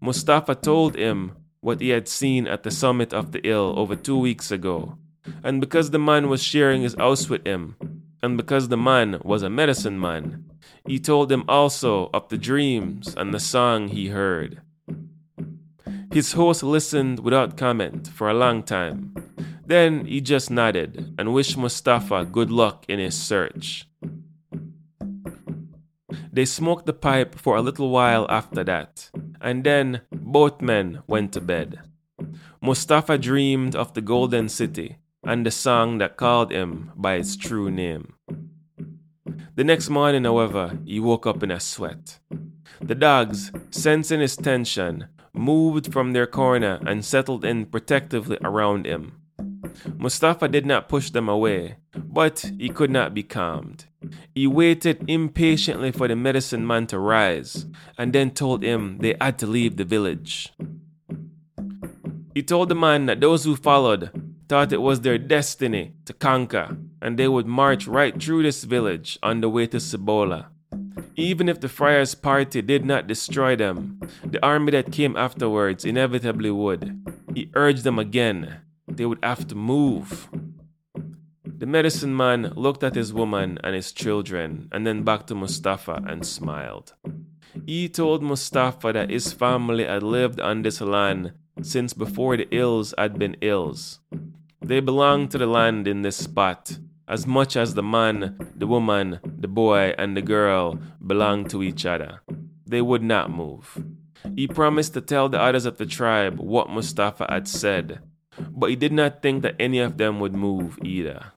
Mustafa 0.00 0.54
told 0.54 0.96
him 0.96 1.32
what 1.60 1.80
he 1.80 1.90
had 1.90 2.08
seen 2.08 2.46
at 2.46 2.62
the 2.62 2.70
summit 2.70 3.12
of 3.12 3.32
the 3.32 3.40
hill 3.42 3.74
over 3.76 3.96
two 3.96 4.18
weeks 4.18 4.50
ago, 4.50 4.96
and 5.42 5.60
because 5.60 5.90
the 5.90 5.98
man 5.98 6.28
was 6.28 6.42
sharing 6.42 6.82
his 6.82 6.94
house 6.94 7.28
with 7.28 7.46
him, 7.46 7.76
and 8.22 8.36
because 8.36 8.68
the 8.68 8.76
man 8.76 9.20
was 9.22 9.42
a 9.42 9.50
medicine 9.50 10.00
man, 10.00 10.44
he 10.86 10.98
told 10.98 11.30
him 11.30 11.44
also 11.48 12.08
of 12.14 12.28
the 12.28 12.38
dreams 12.38 13.14
and 13.16 13.34
the 13.34 13.40
song 13.40 13.88
he 13.88 14.08
heard. 14.08 14.62
His 16.12 16.32
host 16.32 16.62
listened 16.62 17.20
without 17.20 17.56
comment 17.56 18.08
for 18.08 18.30
a 18.30 18.34
long 18.34 18.62
time. 18.62 19.14
Then 19.66 20.06
he 20.06 20.20
just 20.20 20.50
nodded 20.50 21.14
and 21.18 21.34
wished 21.34 21.58
Mustafa 21.58 22.24
good 22.24 22.50
luck 22.52 22.84
in 22.88 23.00
his 23.00 23.16
search. 23.16 23.88
They 26.32 26.44
smoked 26.44 26.86
the 26.86 26.92
pipe 26.92 27.34
for 27.34 27.56
a 27.56 27.62
little 27.62 27.90
while 27.90 28.26
after 28.28 28.62
that, 28.62 29.10
and 29.40 29.64
then 29.64 30.02
both 30.12 30.60
men 30.60 31.02
went 31.06 31.32
to 31.32 31.40
bed. 31.40 31.80
Mustafa 32.62 33.18
dreamed 33.18 33.74
of 33.74 33.94
the 33.94 34.00
Golden 34.02 34.48
City 34.48 34.98
and 35.24 35.44
the 35.44 35.50
song 35.50 35.98
that 35.98 36.16
called 36.16 36.52
him 36.52 36.92
by 36.94 37.14
its 37.14 37.36
true 37.36 37.70
name. 37.70 38.14
The 39.56 39.64
next 39.64 39.88
morning, 39.88 40.24
however, 40.24 40.78
he 40.84 41.00
woke 41.00 41.26
up 41.26 41.42
in 41.42 41.50
a 41.50 41.58
sweat. 41.58 42.20
The 42.80 42.94
dogs, 42.94 43.50
sensing 43.70 44.20
his 44.20 44.36
tension, 44.36 45.08
moved 45.32 45.92
from 45.92 46.12
their 46.12 46.26
corner 46.26 46.78
and 46.86 47.04
settled 47.04 47.44
in 47.44 47.66
protectively 47.66 48.38
around 48.42 48.86
him. 48.86 49.22
Mustafa 49.96 50.48
did 50.48 50.66
not 50.66 50.88
push 50.88 51.10
them 51.10 51.28
away, 51.28 51.76
but 51.94 52.50
he 52.58 52.68
could 52.68 52.90
not 52.90 53.14
be 53.14 53.22
calmed. 53.22 53.86
He 54.34 54.46
waited 54.46 55.04
impatiently 55.08 55.92
for 55.92 56.08
the 56.08 56.16
medicine 56.16 56.66
man 56.66 56.86
to 56.88 56.98
rise 56.98 57.66
and 57.98 58.12
then 58.12 58.30
told 58.30 58.62
him 58.62 58.98
they 58.98 59.16
had 59.20 59.38
to 59.38 59.46
leave 59.46 59.76
the 59.76 59.84
village. 59.84 60.52
He 62.34 62.42
told 62.42 62.68
the 62.68 62.74
man 62.74 63.06
that 63.06 63.20
those 63.20 63.44
who 63.44 63.56
followed 63.56 64.10
thought 64.48 64.72
it 64.72 64.82
was 64.82 65.00
their 65.00 65.18
destiny 65.18 65.94
to 66.04 66.12
conquer 66.12 66.76
and 67.00 67.18
they 67.18 67.28
would 67.28 67.46
march 67.46 67.86
right 67.86 68.20
through 68.20 68.42
this 68.42 68.64
village 68.64 69.18
on 69.22 69.40
the 69.40 69.48
way 69.48 69.66
to 69.68 69.80
Cibola. 69.80 70.48
Even 71.16 71.48
if 71.48 71.60
the 71.60 71.68
Friars' 71.68 72.14
party 72.14 72.60
did 72.60 72.84
not 72.84 73.06
destroy 73.06 73.56
them, 73.56 73.98
the 74.22 74.44
army 74.44 74.72
that 74.72 74.92
came 74.92 75.16
afterwards 75.16 75.84
inevitably 75.84 76.50
would. 76.50 77.02
He 77.34 77.50
urged 77.54 77.84
them 77.84 77.98
again 77.98 78.60
they 78.96 79.06
would 79.06 79.18
have 79.22 79.46
to 79.48 79.54
move. 79.54 80.28
The 81.44 81.66
medicine 81.66 82.14
man 82.14 82.52
looked 82.54 82.82
at 82.82 82.94
his 82.94 83.12
woman 83.12 83.58
and 83.64 83.74
his 83.74 83.92
children 83.92 84.68
and 84.72 84.86
then 84.86 85.04
back 85.04 85.26
to 85.26 85.34
Mustafa 85.34 86.02
and 86.06 86.26
smiled. 86.26 86.94
He 87.64 87.88
told 87.88 88.22
Mustafa 88.22 88.92
that 88.92 89.10
his 89.10 89.32
family 89.32 89.84
had 89.84 90.02
lived 90.02 90.40
on 90.40 90.62
this 90.62 90.80
land 90.80 91.32
since 91.62 91.94
before 91.94 92.36
the 92.36 92.48
ills 92.50 92.92
had 92.98 93.18
been 93.18 93.36
ills. 93.40 94.00
They 94.60 94.80
belonged 94.80 95.30
to 95.30 95.38
the 95.38 95.46
land 95.46 95.88
in 95.88 96.02
this 96.02 96.16
spot, 96.16 96.78
as 97.08 97.26
much 97.26 97.56
as 97.56 97.74
the 97.74 97.82
man, 97.82 98.36
the 98.54 98.66
woman, 98.66 99.20
the 99.24 99.48
boy, 99.48 99.94
and 99.96 100.16
the 100.16 100.22
girl 100.22 100.78
belonged 101.06 101.48
to 101.50 101.62
each 101.62 101.86
other. 101.86 102.20
They 102.66 102.82
would 102.82 103.02
not 103.02 103.30
move. 103.30 103.82
He 104.34 104.48
promised 104.48 104.92
to 104.94 105.00
tell 105.00 105.28
the 105.28 105.40
others 105.40 105.64
of 105.64 105.78
the 105.78 105.86
tribe 105.86 106.38
what 106.38 106.68
Mustafa 106.68 107.26
had 107.30 107.48
said 107.48 108.00
but 108.56 108.70
he 108.70 108.76
did 108.76 108.92
not 108.92 109.22
think 109.22 109.42
that 109.42 109.54
any 109.60 109.78
of 109.78 109.98
them 109.98 110.18
would 110.18 110.34
move 110.34 110.78
either. 110.82 111.32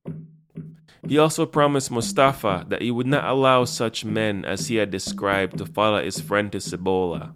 He 1.07 1.17
also 1.17 1.45
promised 1.45 1.91
Mustafa 1.91 2.65
that 2.69 2.81
he 2.81 2.91
would 2.91 3.07
not 3.07 3.25
allow 3.25 3.65
such 3.65 4.05
men 4.05 4.45
as 4.45 4.67
he 4.67 4.75
had 4.75 4.89
described 4.89 5.57
to 5.57 5.65
follow 5.65 6.01
his 6.01 6.21
friend 6.21 6.51
to 6.53 6.61
Cibola. 6.61 7.33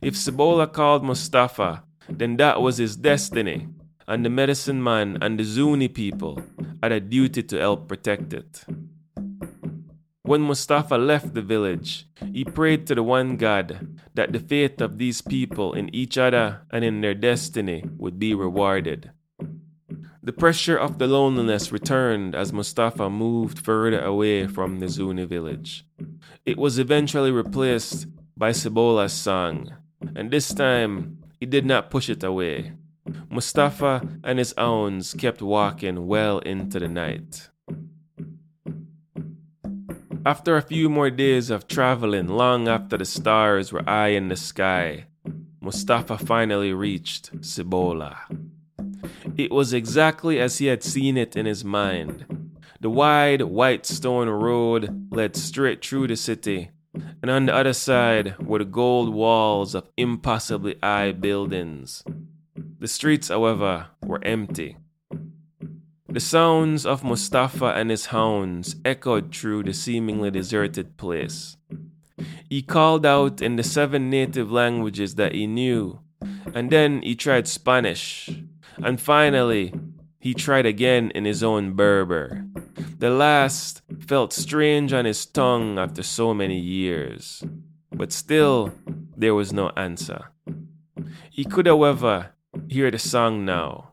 If 0.00 0.16
Cibola 0.16 0.66
called 0.66 1.04
Mustafa, 1.04 1.82
then 2.08 2.36
that 2.36 2.62
was 2.62 2.78
his 2.78 2.96
destiny, 2.96 3.68
and 4.06 4.24
the 4.24 4.30
medicine 4.30 4.82
man 4.82 5.18
and 5.20 5.38
the 5.38 5.44
Zuni 5.44 5.88
people 5.88 6.42
had 6.82 6.92
a 6.92 7.00
duty 7.00 7.42
to 7.42 7.58
help 7.58 7.88
protect 7.88 8.32
it. 8.32 8.64
When 10.30 10.42
Mustafa 10.42 10.96
left 10.96 11.34
the 11.34 11.42
village, 11.42 12.06
he 12.32 12.44
prayed 12.44 12.86
to 12.86 12.94
the 12.94 13.02
one 13.02 13.36
God 13.36 13.98
that 14.14 14.32
the 14.32 14.38
faith 14.38 14.80
of 14.80 14.96
these 14.96 15.20
people 15.20 15.72
in 15.72 15.92
each 15.92 16.16
other 16.16 16.60
and 16.70 16.84
in 16.84 17.00
their 17.00 17.14
destiny 17.14 17.82
would 17.98 18.20
be 18.20 18.32
rewarded. 18.32 19.10
The 20.22 20.32
pressure 20.32 20.76
of 20.76 21.00
the 21.00 21.08
loneliness 21.08 21.72
returned 21.72 22.36
as 22.36 22.52
Mustafa 22.52 23.10
moved 23.10 23.58
further 23.58 23.98
away 24.00 24.46
from 24.46 24.78
the 24.78 24.88
Zuni 24.88 25.24
village. 25.24 25.84
It 26.46 26.58
was 26.58 26.78
eventually 26.78 27.32
replaced 27.32 28.06
by 28.36 28.52
Cibola's 28.52 29.12
song, 29.12 29.74
and 30.14 30.30
this 30.30 30.54
time 30.54 31.18
he 31.40 31.46
did 31.46 31.66
not 31.66 31.90
push 31.90 32.08
it 32.08 32.22
away. 32.22 32.74
Mustafa 33.28 34.06
and 34.22 34.38
his 34.38 34.54
hounds 34.56 35.12
kept 35.12 35.42
walking 35.42 36.06
well 36.06 36.38
into 36.38 36.78
the 36.78 36.86
night. 36.86 37.49
After 40.26 40.58
a 40.58 40.62
few 40.62 40.90
more 40.90 41.08
days 41.08 41.48
of 41.48 41.66
traveling, 41.66 42.28
long 42.28 42.68
after 42.68 42.98
the 42.98 43.06
stars 43.06 43.72
were 43.72 43.82
high 43.82 44.08
in 44.08 44.28
the 44.28 44.36
sky, 44.36 45.06
Mustafa 45.62 46.18
finally 46.18 46.74
reached 46.74 47.30
Cibola. 47.42 48.18
It 49.38 49.50
was 49.50 49.72
exactly 49.72 50.38
as 50.38 50.58
he 50.58 50.66
had 50.66 50.82
seen 50.82 51.16
it 51.16 51.36
in 51.36 51.46
his 51.46 51.64
mind. 51.64 52.50
The 52.80 52.90
wide, 52.90 53.40
white 53.42 53.86
stone 53.86 54.28
road 54.28 55.08
led 55.10 55.36
straight 55.36 55.82
through 55.82 56.08
the 56.08 56.16
city, 56.16 56.70
and 57.22 57.30
on 57.30 57.46
the 57.46 57.54
other 57.54 57.72
side 57.72 58.36
were 58.38 58.58
the 58.58 58.66
gold 58.66 59.14
walls 59.14 59.74
of 59.74 59.88
impossibly 59.96 60.76
high 60.82 61.12
buildings. 61.12 62.04
The 62.78 62.88
streets, 62.88 63.28
however, 63.28 63.86
were 64.02 64.22
empty. 64.22 64.76
The 66.10 66.18
sounds 66.18 66.84
of 66.84 67.04
Mustafa 67.04 67.66
and 67.66 67.88
his 67.88 68.06
hounds 68.06 68.74
echoed 68.84 69.32
through 69.32 69.62
the 69.62 69.72
seemingly 69.72 70.32
deserted 70.32 70.96
place. 70.96 71.56
He 72.48 72.62
called 72.62 73.06
out 73.06 73.40
in 73.40 73.54
the 73.54 73.62
seven 73.62 74.10
native 74.10 74.50
languages 74.50 75.14
that 75.14 75.36
he 75.36 75.46
knew, 75.46 76.00
and 76.52 76.68
then 76.68 77.00
he 77.02 77.14
tried 77.14 77.46
Spanish, 77.46 78.28
and 78.82 79.00
finally, 79.00 79.72
he 80.18 80.34
tried 80.34 80.66
again 80.66 81.12
in 81.14 81.24
his 81.24 81.44
own 81.44 81.74
Berber. 81.74 82.44
The 82.98 83.10
last 83.10 83.82
felt 84.00 84.32
strange 84.32 84.92
on 84.92 85.04
his 85.04 85.24
tongue 85.24 85.78
after 85.78 86.02
so 86.02 86.34
many 86.34 86.58
years, 86.58 87.44
but 87.92 88.10
still, 88.10 88.72
there 89.16 89.36
was 89.36 89.52
no 89.52 89.68
answer. 89.76 90.32
He 91.30 91.44
could, 91.44 91.68
however, 91.68 92.32
hear 92.68 92.90
the 92.90 92.98
song 92.98 93.44
now, 93.44 93.89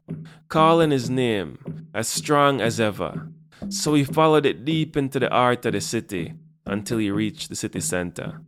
calling 0.50 0.92
his 0.92 1.10
name, 1.10 1.88
as 1.94 2.08
strong 2.08 2.62
as 2.62 2.80
ever. 2.80 3.28
So 3.70 3.94
he 3.94 4.04
followed 4.04 4.46
it 4.46 4.66
deep 4.66 4.96
into 4.96 5.20
the 5.20 5.30
heart 5.30 5.66
of 5.66 5.74
the 5.74 5.82
city 5.82 6.34
until 6.66 7.00
he 7.00 7.12
reached 7.12 7.50
the 7.50 7.56
city 7.56 7.80
center. 7.80 8.42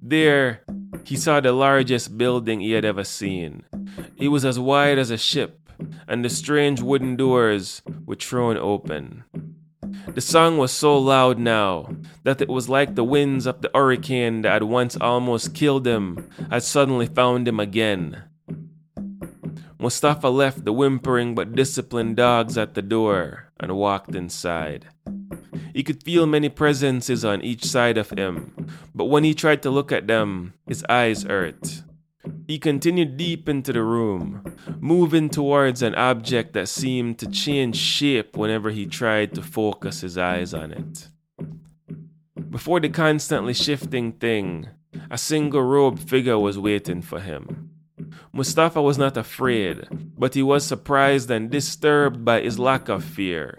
There, 0.00 0.62
he 1.04 1.16
saw 1.16 1.40
the 1.40 1.52
largest 1.52 2.16
building 2.16 2.60
he 2.60 2.72
had 2.72 2.84
ever 2.84 3.04
seen. 3.04 3.64
It 4.16 4.28
was 4.28 4.44
as 4.44 4.58
wide 4.58 4.98
as 4.98 5.10
a 5.10 5.18
ship, 5.18 5.68
and 6.06 6.24
the 6.24 6.30
strange 6.30 6.80
wooden 6.80 7.16
doors 7.16 7.82
were 8.06 8.16
thrown 8.16 8.56
open. 8.56 9.24
The 10.08 10.20
song 10.20 10.58
was 10.58 10.72
so 10.72 10.98
loud 10.98 11.38
now 11.38 11.88
that 12.22 12.40
it 12.40 12.48
was 12.48 12.68
like 12.68 12.94
the 12.94 13.04
winds 13.04 13.46
of 13.46 13.60
the 13.62 13.70
hurricane 13.74 14.42
that 14.42 14.52
had 14.52 14.62
once 14.62 14.96
almost 15.00 15.54
killed 15.54 15.86
him 15.86 16.28
had 16.50 16.62
suddenly 16.62 17.06
found 17.06 17.48
him 17.48 17.60
again. 17.60 18.22
Mustafa 19.84 20.30
left 20.30 20.64
the 20.64 20.72
whimpering 20.72 21.34
but 21.34 21.54
disciplined 21.54 22.16
dogs 22.16 22.56
at 22.56 22.72
the 22.72 22.80
door 22.80 23.52
and 23.60 23.76
walked 23.76 24.14
inside. 24.14 24.86
He 25.74 25.82
could 25.82 26.02
feel 26.02 26.26
many 26.26 26.48
presences 26.48 27.22
on 27.22 27.42
each 27.42 27.66
side 27.66 27.98
of 27.98 28.08
him, 28.08 28.54
but 28.94 29.12
when 29.12 29.24
he 29.24 29.34
tried 29.34 29.60
to 29.60 29.68
look 29.68 29.92
at 29.92 30.06
them, 30.06 30.54
his 30.66 30.86
eyes 30.88 31.24
hurt. 31.24 31.82
He 32.48 32.58
continued 32.58 33.18
deep 33.18 33.46
into 33.46 33.74
the 33.74 33.82
room, 33.82 34.56
moving 34.80 35.28
towards 35.28 35.82
an 35.82 35.94
object 35.96 36.54
that 36.54 36.70
seemed 36.70 37.18
to 37.18 37.26
change 37.26 37.76
shape 37.76 38.38
whenever 38.38 38.70
he 38.70 38.86
tried 38.86 39.34
to 39.34 39.42
focus 39.42 40.00
his 40.00 40.16
eyes 40.16 40.54
on 40.54 40.72
it. 40.72 41.08
Before 42.48 42.80
the 42.80 42.88
constantly 42.88 43.52
shifting 43.52 44.12
thing, 44.12 44.66
a 45.10 45.18
single 45.18 45.62
robed 45.62 46.08
figure 46.08 46.38
was 46.38 46.58
waiting 46.58 47.02
for 47.02 47.20
him. 47.20 47.73
Mustafa 48.34 48.82
was 48.82 48.98
not 48.98 49.16
afraid, 49.16 49.86
but 50.18 50.34
he 50.34 50.42
was 50.42 50.66
surprised 50.66 51.30
and 51.30 51.50
disturbed 51.50 52.24
by 52.24 52.40
his 52.40 52.58
lack 52.58 52.88
of 52.88 53.04
fear. 53.04 53.56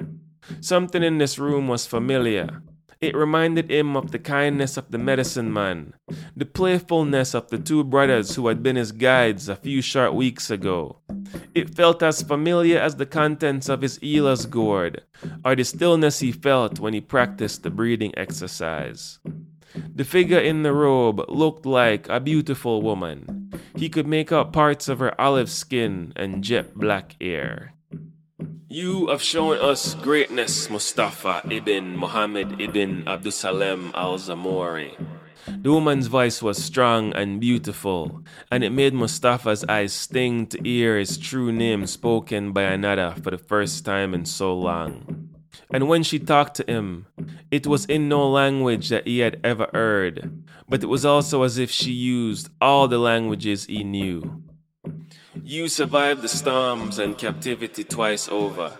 Something 0.60 1.02
in 1.02 1.18
this 1.18 1.40
room 1.40 1.70
was 1.70 1.86
familiar. 1.88 2.62
It 3.00 3.16
reminded 3.16 3.72
him 3.72 3.96
of 3.96 4.12
the 4.12 4.20
kindness 4.20 4.76
of 4.76 4.92
the 4.92 4.98
medicine 4.98 5.54
man, 5.54 5.94
the 6.36 6.46
playfulness 6.46 7.34
of 7.34 7.50
the 7.50 7.58
two 7.58 7.86
brothers 7.86 8.36
who 8.36 8.48
had 8.48 8.62
been 8.62 8.76
his 8.76 8.92
guides 8.92 9.48
a 9.48 9.56
few 9.56 9.82
short 9.82 10.14
weeks 10.14 10.50
ago. 10.50 11.00
It 11.54 11.74
felt 11.74 12.04
as 12.04 12.22
familiar 12.22 12.78
as 12.78 12.98
the 12.98 13.06
contents 13.06 13.70
of 13.70 13.82
his 13.82 13.98
Ela's 14.04 14.46
gourd, 14.46 15.04
or 15.46 15.56
the 15.56 15.64
stillness 15.64 16.20
he 16.20 16.34
felt 16.34 16.82
when 16.82 16.94
he 16.94 17.00
practiced 17.00 17.64
the 17.64 17.70
breathing 17.70 18.14
exercise. 18.18 19.20
The 19.96 20.04
figure 20.04 20.40
in 20.40 20.64
the 20.64 20.74
robe 20.74 21.22
looked 21.30 21.66
like 21.66 22.10
a 22.10 22.20
beautiful 22.20 22.82
woman. 22.82 23.45
He 23.76 23.90
could 23.90 24.08
make 24.08 24.32
out 24.32 24.54
parts 24.54 24.88
of 24.88 25.00
her 25.00 25.20
olive 25.20 25.50
skin 25.50 26.14
and 26.16 26.44
jet 26.44 26.76
black 26.76 27.16
hair. 27.22 27.74
You 28.68 29.08
have 29.08 29.22
shown 29.22 29.58
us 29.60 29.96
greatness, 29.96 30.70
Mustafa 30.70 31.42
ibn 31.50 31.96
Muhammad 31.96 32.60
ibn 32.60 33.04
Abdusalam 33.06 33.94
al 33.94 34.18
Zamori. 34.18 34.92
The 35.48 35.72
woman's 35.72 36.08
voice 36.08 36.42
was 36.42 36.62
strong 36.62 37.14
and 37.14 37.40
beautiful, 37.40 38.24
and 38.52 38.64
it 38.64 38.72
made 38.72 38.94
Mustafa's 38.94 39.64
eyes 39.70 39.94
sting 39.94 40.48
to 40.48 40.60
hear 40.62 40.98
his 40.98 41.18
true 41.18 41.52
name 41.52 41.86
spoken 41.86 42.52
by 42.52 42.64
another 42.64 43.16
for 43.22 43.32
the 43.32 43.38
first 43.38 43.86
time 43.86 44.14
in 44.14 44.26
so 44.26 44.58
long. 44.58 45.15
And 45.72 45.88
when 45.88 46.04
she 46.04 46.20
talked 46.20 46.56
to 46.56 46.64
him, 46.68 47.08
it 47.52 47.68
was 47.68 47.86
in 47.86 48.08
no 48.10 48.30
language 48.30 48.90
that 48.90 49.08
he 49.08 49.20
had 49.20 49.40
ever 49.44 49.70
heard, 49.74 50.44
but 50.70 50.84
it 50.84 50.88
was 50.88 51.06
also 51.06 51.44
as 51.44 51.58
if 51.58 51.72
she 51.72 51.92
used 51.92 52.50
all 52.62 52.88
the 52.88 52.98
languages 52.98 53.66
he 53.66 53.84
knew. 53.84 54.44
You 55.44 55.68
survived 55.68 56.22
the 56.22 56.28
storms 56.28 56.98
and 56.98 57.18
captivity 57.18 57.84
twice 57.84 58.28
over. 58.30 58.78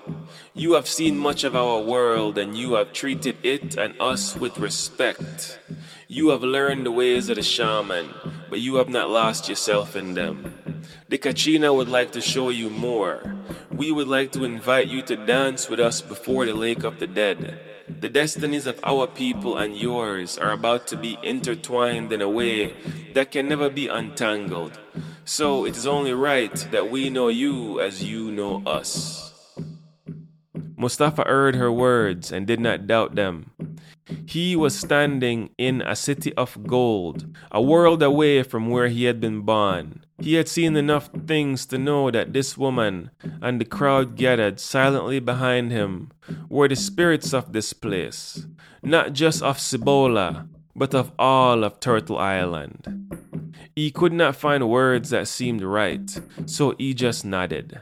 You 0.54 0.74
have 0.74 0.88
seen 0.88 1.18
much 1.18 1.44
of 1.44 1.56
our 1.56 1.80
world 1.82 2.38
and 2.38 2.58
you 2.58 2.74
have 2.74 2.94
treated 2.94 3.38
it 3.44 3.76
and 3.76 4.00
us 4.00 4.36
with 4.36 4.58
respect. 4.58 5.60
You 6.08 6.30
have 6.30 6.44
learned 6.44 6.86
the 6.86 6.92
ways 6.92 7.30
of 7.30 7.36
the 7.36 7.44
shaman, 7.44 8.14
but 8.50 8.62
you 8.62 8.76
have 8.76 8.90
not 8.90 9.10
lost 9.10 9.50
yourself 9.50 9.96
in 9.96 10.14
them. 10.14 10.65
The 11.08 11.20
Kachina 11.20 11.76
would 11.76 11.88
like 11.88 12.12
to 12.14 12.22
show 12.22 12.50
you 12.50 12.72
more. 12.72 13.36
We 13.72 13.92
would 13.92 14.08
like 14.08 14.32
to 14.32 14.44
invite 14.44 14.88
you 14.88 15.04
to 15.04 15.16
dance 15.16 15.70
with 15.70 15.80
us 15.80 16.02
before 16.02 16.48
the 16.48 16.56
Lake 16.56 16.84
of 16.84 16.98
the 16.98 17.06
Dead. 17.06 17.60
The 17.88 18.10
destinies 18.10 18.66
of 18.66 18.80
our 18.84 19.06
people 19.06 19.56
and 19.56 19.78
yours 19.78 20.36
are 20.40 20.52
about 20.52 20.88
to 20.88 20.98
be 20.98 21.20
intertwined 21.22 22.12
in 22.12 22.24
a 22.24 22.30
way 22.30 22.74
that 23.14 23.30
can 23.30 23.48
never 23.48 23.70
be 23.70 23.88
untangled. 23.88 24.80
So 25.26 25.66
it 25.66 25.78
is 25.78 25.86
only 25.86 26.14
right 26.14 26.56
that 26.72 26.90
we 26.90 27.12
know 27.12 27.28
you 27.28 27.80
as 27.80 28.04
you 28.04 28.32
know 28.32 28.64
us. 28.66 29.32
Mustafa 30.76 31.24
heard 31.28 31.56
her 31.56 31.72
words 31.72 32.32
and 32.32 32.48
did 32.48 32.60
not 32.60 32.88
doubt 32.88 33.14
them. 33.14 33.52
He 34.26 34.56
was 34.56 34.78
standing 34.78 35.52
in 35.58 35.82
a 35.82 35.96
city 35.96 36.34
of 36.34 36.66
gold, 36.66 37.26
a 37.52 37.62
world 37.62 38.02
away 38.02 38.42
from 38.42 38.70
where 38.70 38.88
he 38.88 39.06
had 39.06 39.22
been 39.22 39.42
born. 39.42 40.05
He 40.20 40.36
had 40.36 40.48
seen 40.48 40.76
enough 40.76 41.10
things 41.28 41.66
to 41.68 41.78
know 41.78 42.10
that 42.10 42.34
this 42.34 42.58
woman 42.58 43.12
and 43.42 43.60
the 43.60 43.66
crowd 43.66 44.16
gathered 44.16 44.60
silently 44.60 45.20
behind 45.20 45.72
him 45.72 46.12
were 46.50 46.68
the 46.68 46.76
spirits 46.76 47.34
of 47.34 47.52
this 47.52 47.74
place, 47.74 48.48
not 48.82 49.14
just 49.14 49.44
of 49.44 49.60
Cibola, 49.60 50.48
but 50.76 50.94
of 50.94 51.12
all 51.20 51.64
of 51.64 51.80
Turtle 51.80 52.18
Island. 52.18 53.12
He 53.76 53.92
could 53.92 54.14
not 54.14 54.38
find 54.38 54.70
words 54.70 55.10
that 55.10 55.28
seemed 55.28 55.62
right, 55.62 56.10
so 56.46 56.76
he 56.78 56.94
just 56.94 57.26
nodded. 57.26 57.82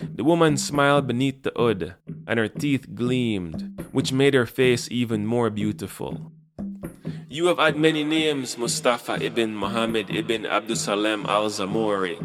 The 0.00 0.24
woman 0.24 0.56
smiled 0.56 1.06
beneath 1.06 1.42
the 1.42 1.52
hood, 1.54 1.94
and 2.26 2.38
her 2.38 2.48
teeth 2.48 2.94
gleamed, 2.94 3.84
which 3.92 4.12
made 4.12 4.32
her 4.34 4.46
face 4.46 4.88
even 4.90 5.26
more 5.26 5.50
beautiful. 5.50 6.32
You 7.30 7.52
have 7.52 7.58
had 7.58 7.76
many 7.76 8.04
names, 8.04 8.56
Mustafa 8.56 9.20
ibn 9.20 9.52
Muhammad 9.54 10.08
ibn 10.08 10.48
Abdusalam 10.48 11.28
al 11.28 11.52
Zamori. 11.52 12.16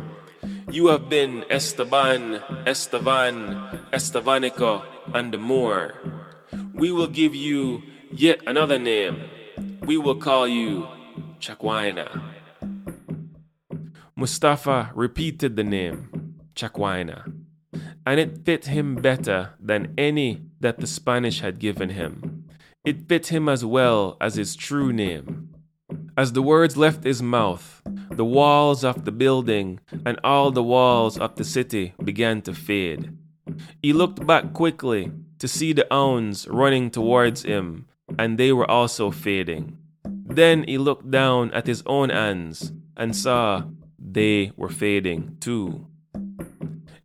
You 0.72 0.88
have 0.96 1.10
been 1.10 1.44
Esteban, 1.52 2.40
Esteban, 2.66 3.36
Estevanico, 3.92 4.88
and 5.14 5.38
more. 5.40 6.00
We 6.74 6.94
will 6.94 7.12
give 7.12 7.36
you 7.36 7.84
yet 8.16 8.40
another 8.48 8.80
name. 8.80 9.28
We 9.84 9.98
will 9.98 10.16
call 10.16 10.48
you 10.48 10.88
Chakwaina. 11.38 12.08
Mustafa 14.16 14.92
repeated 14.96 15.58
the 15.58 15.66
name, 15.68 16.40
Chakwaina, 16.56 17.28
and 18.08 18.22
it 18.22 18.46
fit 18.46 18.68
him 18.68 18.96
better 18.96 19.52
than 19.60 19.94
any 19.98 20.44
that 20.62 20.80
the 20.80 20.88
Spanish 20.88 21.42
had 21.42 21.60
given 21.60 21.90
him. 21.90 22.43
It 22.86 23.08
fit 23.08 23.28
him 23.28 23.48
as 23.48 23.64
well 23.64 24.18
as 24.20 24.36
his 24.36 24.58
true 24.58 24.92
name. 24.92 25.50
As 26.18 26.34
the 26.34 26.42
words 26.42 26.76
left 26.76 27.06
his 27.06 27.22
mouth, 27.22 27.82
the 28.12 28.26
walls 28.26 28.84
of 28.84 29.06
the 29.06 29.12
building 29.12 29.80
and 30.06 30.20
all 30.22 30.52
the 30.52 30.64
walls 30.64 31.18
of 31.18 31.36
the 31.36 31.46
city 31.46 31.94
began 32.04 32.42
to 32.42 32.54
fade. 32.54 33.18
He 33.82 33.94
looked 33.94 34.28
back 34.28 34.52
quickly 34.52 35.12
to 35.40 35.48
see 35.48 35.72
the 35.72 35.92
owns 35.94 36.46
running 36.48 36.92
towards 36.92 37.44
him, 37.44 37.86
and 38.20 38.38
they 38.38 38.52
were 38.52 38.70
also 38.70 39.12
fading. 39.12 39.78
Then 40.04 40.66
he 40.68 40.78
looked 40.78 41.10
down 41.10 41.54
at 41.54 41.68
his 41.68 41.84
own 41.86 42.10
hands 42.10 42.74
and 42.98 43.16
saw 43.16 43.64
they 43.98 44.52
were 44.58 44.70
fading 44.70 45.38
too. 45.40 45.88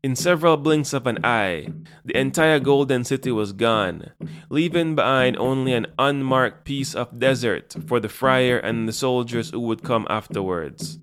In 0.00 0.14
several 0.14 0.56
blinks 0.56 0.92
of 0.92 1.08
an 1.08 1.18
eye, 1.24 1.66
the 2.04 2.16
entire 2.16 2.60
golden 2.60 3.02
city 3.02 3.32
was 3.32 3.52
gone, 3.52 4.12
leaving 4.48 4.94
behind 4.94 5.36
only 5.36 5.72
an 5.72 5.88
unmarked 5.98 6.64
piece 6.64 6.94
of 6.94 7.18
desert 7.18 7.74
for 7.84 7.98
the 7.98 8.08
friar 8.08 8.58
and 8.58 8.86
the 8.86 8.92
soldiers 8.92 9.50
who 9.50 9.58
would 9.58 9.82
come 9.82 10.06
afterwards. 10.08 11.00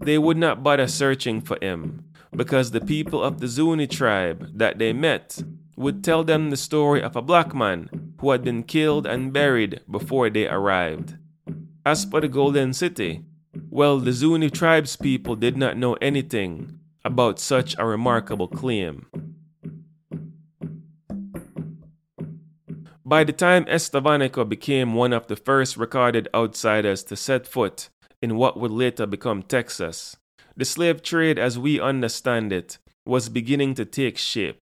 They 0.00 0.16
would 0.16 0.36
not 0.36 0.62
bother 0.62 0.86
searching 0.86 1.40
for 1.40 1.58
him, 1.60 2.04
because 2.30 2.70
the 2.70 2.80
people 2.80 3.20
of 3.20 3.40
the 3.40 3.48
Zuni 3.48 3.88
tribe 3.88 4.48
that 4.54 4.78
they 4.78 4.92
met 4.92 5.42
would 5.74 6.04
tell 6.04 6.22
them 6.22 6.50
the 6.50 6.56
story 6.56 7.02
of 7.02 7.16
a 7.16 7.22
black 7.22 7.52
man 7.52 8.14
who 8.20 8.30
had 8.30 8.44
been 8.44 8.62
killed 8.62 9.08
and 9.08 9.32
buried 9.32 9.80
before 9.90 10.30
they 10.30 10.46
arrived. 10.46 11.16
As 11.84 12.04
for 12.04 12.20
the 12.20 12.28
Golden 12.28 12.72
City, 12.72 13.24
well, 13.70 13.98
the 13.98 14.12
Zuni 14.12 14.50
tribes 14.50 14.94
people 14.94 15.34
did 15.34 15.56
not 15.56 15.76
know 15.76 15.94
anything 15.94 16.75
about 17.06 17.38
such 17.38 17.76
a 17.78 17.86
remarkable 17.86 18.48
claim. 18.48 19.06
By 23.04 23.22
the 23.22 23.32
time 23.32 23.64
Estevanico 23.66 24.46
became 24.46 24.94
one 24.94 25.12
of 25.12 25.28
the 25.28 25.36
first 25.36 25.76
recorded 25.76 26.26
outsiders 26.34 27.04
to 27.04 27.14
set 27.14 27.46
foot 27.46 27.88
in 28.20 28.36
what 28.36 28.58
would 28.58 28.72
later 28.72 29.06
become 29.06 29.44
Texas, 29.44 30.16
the 30.56 30.64
slave 30.64 31.02
trade 31.02 31.38
as 31.38 31.56
we 31.56 31.78
understand 31.78 32.52
it 32.52 32.78
was 33.06 33.28
beginning 33.28 33.74
to 33.74 33.84
take 33.84 34.18
shape. 34.18 34.58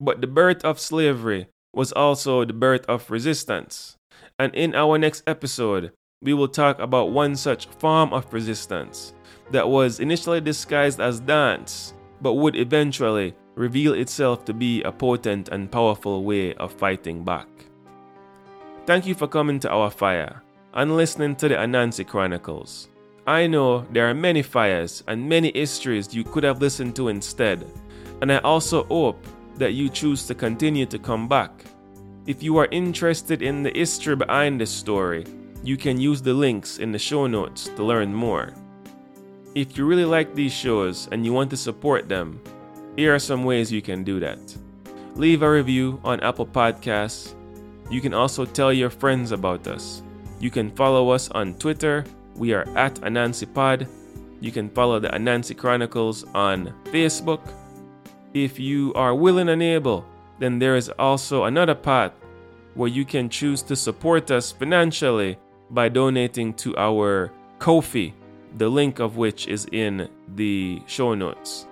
But 0.00 0.22
the 0.22 0.26
birth 0.26 0.64
of 0.64 0.80
slavery 0.80 1.48
was 1.74 1.92
also 1.92 2.46
the 2.46 2.54
birth 2.54 2.86
of 2.86 3.10
resistance. 3.10 3.96
And 4.38 4.54
in 4.54 4.74
our 4.74 4.96
next 4.96 5.22
episode, 5.26 5.92
we 6.22 6.32
will 6.32 6.48
talk 6.48 6.78
about 6.78 7.10
one 7.10 7.36
such 7.36 7.66
form 7.66 8.14
of 8.14 8.32
resistance 8.32 9.12
that 9.50 9.68
was 9.68 10.00
initially 10.00 10.40
disguised 10.40 11.00
as 11.00 11.20
dance, 11.20 11.94
but 12.20 12.34
would 12.34 12.56
eventually 12.56 13.34
reveal 13.54 13.94
itself 13.94 14.44
to 14.44 14.52
be 14.52 14.82
a 14.82 14.92
potent 14.92 15.48
and 15.48 15.70
powerful 15.70 16.24
way 16.24 16.54
of 16.54 16.72
fighting 16.72 17.24
back. 17.24 17.48
Thank 18.84 19.06
you 19.06 19.14
for 19.14 19.26
coming 19.26 19.58
to 19.60 19.70
our 19.70 19.90
fire 19.90 20.42
and 20.74 20.96
listening 20.96 21.34
to 21.36 21.48
the 21.48 21.54
Anansi 21.54 22.06
Chronicles. 22.06 22.88
I 23.26 23.46
know 23.46 23.84
there 23.90 24.08
are 24.08 24.14
many 24.14 24.42
fires 24.42 25.02
and 25.08 25.28
many 25.28 25.50
histories 25.52 26.14
you 26.14 26.22
could 26.22 26.44
have 26.44 26.60
listened 26.60 26.94
to 26.96 27.08
instead, 27.08 27.66
and 28.20 28.30
I 28.30 28.38
also 28.38 28.84
hope 28.84 29.26
that 29.56 29.72
you 29.72 29.88
choose 29.88 30.26
to 30.26 30.34
continue 30.34 30.86
to 30.86 30.98
come 30.98 31.26
back. 31.26 31.64
If 32.26 32.42
you 32.42 32.56
are 32.58 32.68
interested 32.70 33.42
in 33.42 33.62
the 33.62 33.70
history 33.70 34.16
behind 34.16 34.60
this 34.60 34.70
story, 34.70 35.24
you 35.64 35.76
can 35.76 35.98
use 36.00 36.22
the 36.22 36.34
links 36.34 36.78
in 36.78 36.92
the 36.92 36.98
show 36.98 37.26
notes 37.26 37.68
to 37.74 37.82
learn 37.82 38.14
more. 38.14 38.52
If 39.56 39.78
you 39.78 39.86
really 39.86 40.04
like 40.04 40.34
these 40.34 40.52
shows 40.52 41.08
and 41.12 41.24
you 41.24 41.32
want 41.32 41.48
to 41.48 41.56
support 41.56 42.10
them, 42.10 42.42
here 42.94 43.14
are 43.14 43.18
some 43.18 43.42
ways 43.42 43.72
you 43.72 43.80
can 43.80 44.04
do 44.04 44.20
that. 44.20 44.38
Leave 45.14 45.40
a 45.40 45.50
review 45.50 45.98
on 46.04 46.20
Apple 46.20 46.44
Podcasts. 46.44 47.32
You 47.88 48.02
can 48.02 48.12
also 48.12 48.44
tell 48.44 48.70
your 48.70 48.90
friends 48.90 49.32
about 49.32 49.66
us. 49.66 50.02
You 50.40 50.50
can 50.50 50.70
follow 50.72 51.08
us 51.08 51.30
on 51.30 51.54
Twitter. 51.54 52.04
We 52.34 52.52
are 52.52 52.68
at 52.76 52.96
Anansi 52.96 53.46
Pod. 53.54 53.88
You 54.42 54.52
can 54.52 54.68
follow 54.68 55.00
the 55.00 55.08
Anansi 55.08 55.56
Chronicles 55.56 56.26
on 56.34 56.74
Facebook. 56.92 57.40
If 58.34 58.60
you 58.60 58.92
are 58.92 59.14
willing 59.14 59.48
and 59.48 59.62
able, 59.62 60.04
then 60.38 60.58
there 60.58 60.76
is 60.76 60.90
also 60.98 61.44
another 61.44 61.74
path 61.74 62.12
where 62.74 62.90
you 62.90 63.06
can 63.06 63.30
choose 63.30 63.62
to 63.62 63.74
support 63.74 64.30
us 64.30 64.52
financially 64.52 65.38
by 65.70 65.88
donating 65.88 66.52
to 66.60 66.76
our 66.76 67.32
Ko-fi, 67.58 68.12
the 68.56 68.68
link 68.68 68.98
of 68.98 69.16
which 69.16 69.46
is 69.48 69.66
in 69.72 70.08
the 70.34 70.82
show 70.86 71.14
notes. 71.14 71.66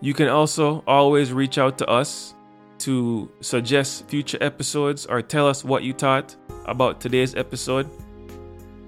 You 0.00 0.14
can 0.14 0.28
also 0.28 0.84
always 0.86 1.32
reach 1.32 1.58
out 1.58 1.78
to 1.78 1.86
us 1.86 2.34
to 2.78 3.30
suggest 3.40 4.06
future 4.08 4.38
episodes 4.40 5.06
or 5.06 5.22
tell 5.22 5.48
us 5.48 5.64
what 5.64 5.82
you 5.82 5.94
thought 5.94 6.36
about 6.66 7.00
today's 7.00 7.34
episode 7.34 7.88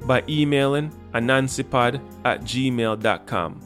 by 0.06 0.22
emailing 0.28 0.90
anansipod 1.14 2.00
at 2.24 2.42
gmail.com. 2.42 3.60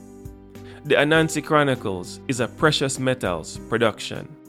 The 0.85 0.95
Anansi 0.95 1.45
Chronicles 1.45 2.21
is 2.29 2.41
a 2.41 2.49
Precious 2.49 2.99
Metals 2.99 3.59
production. 3.69 4.40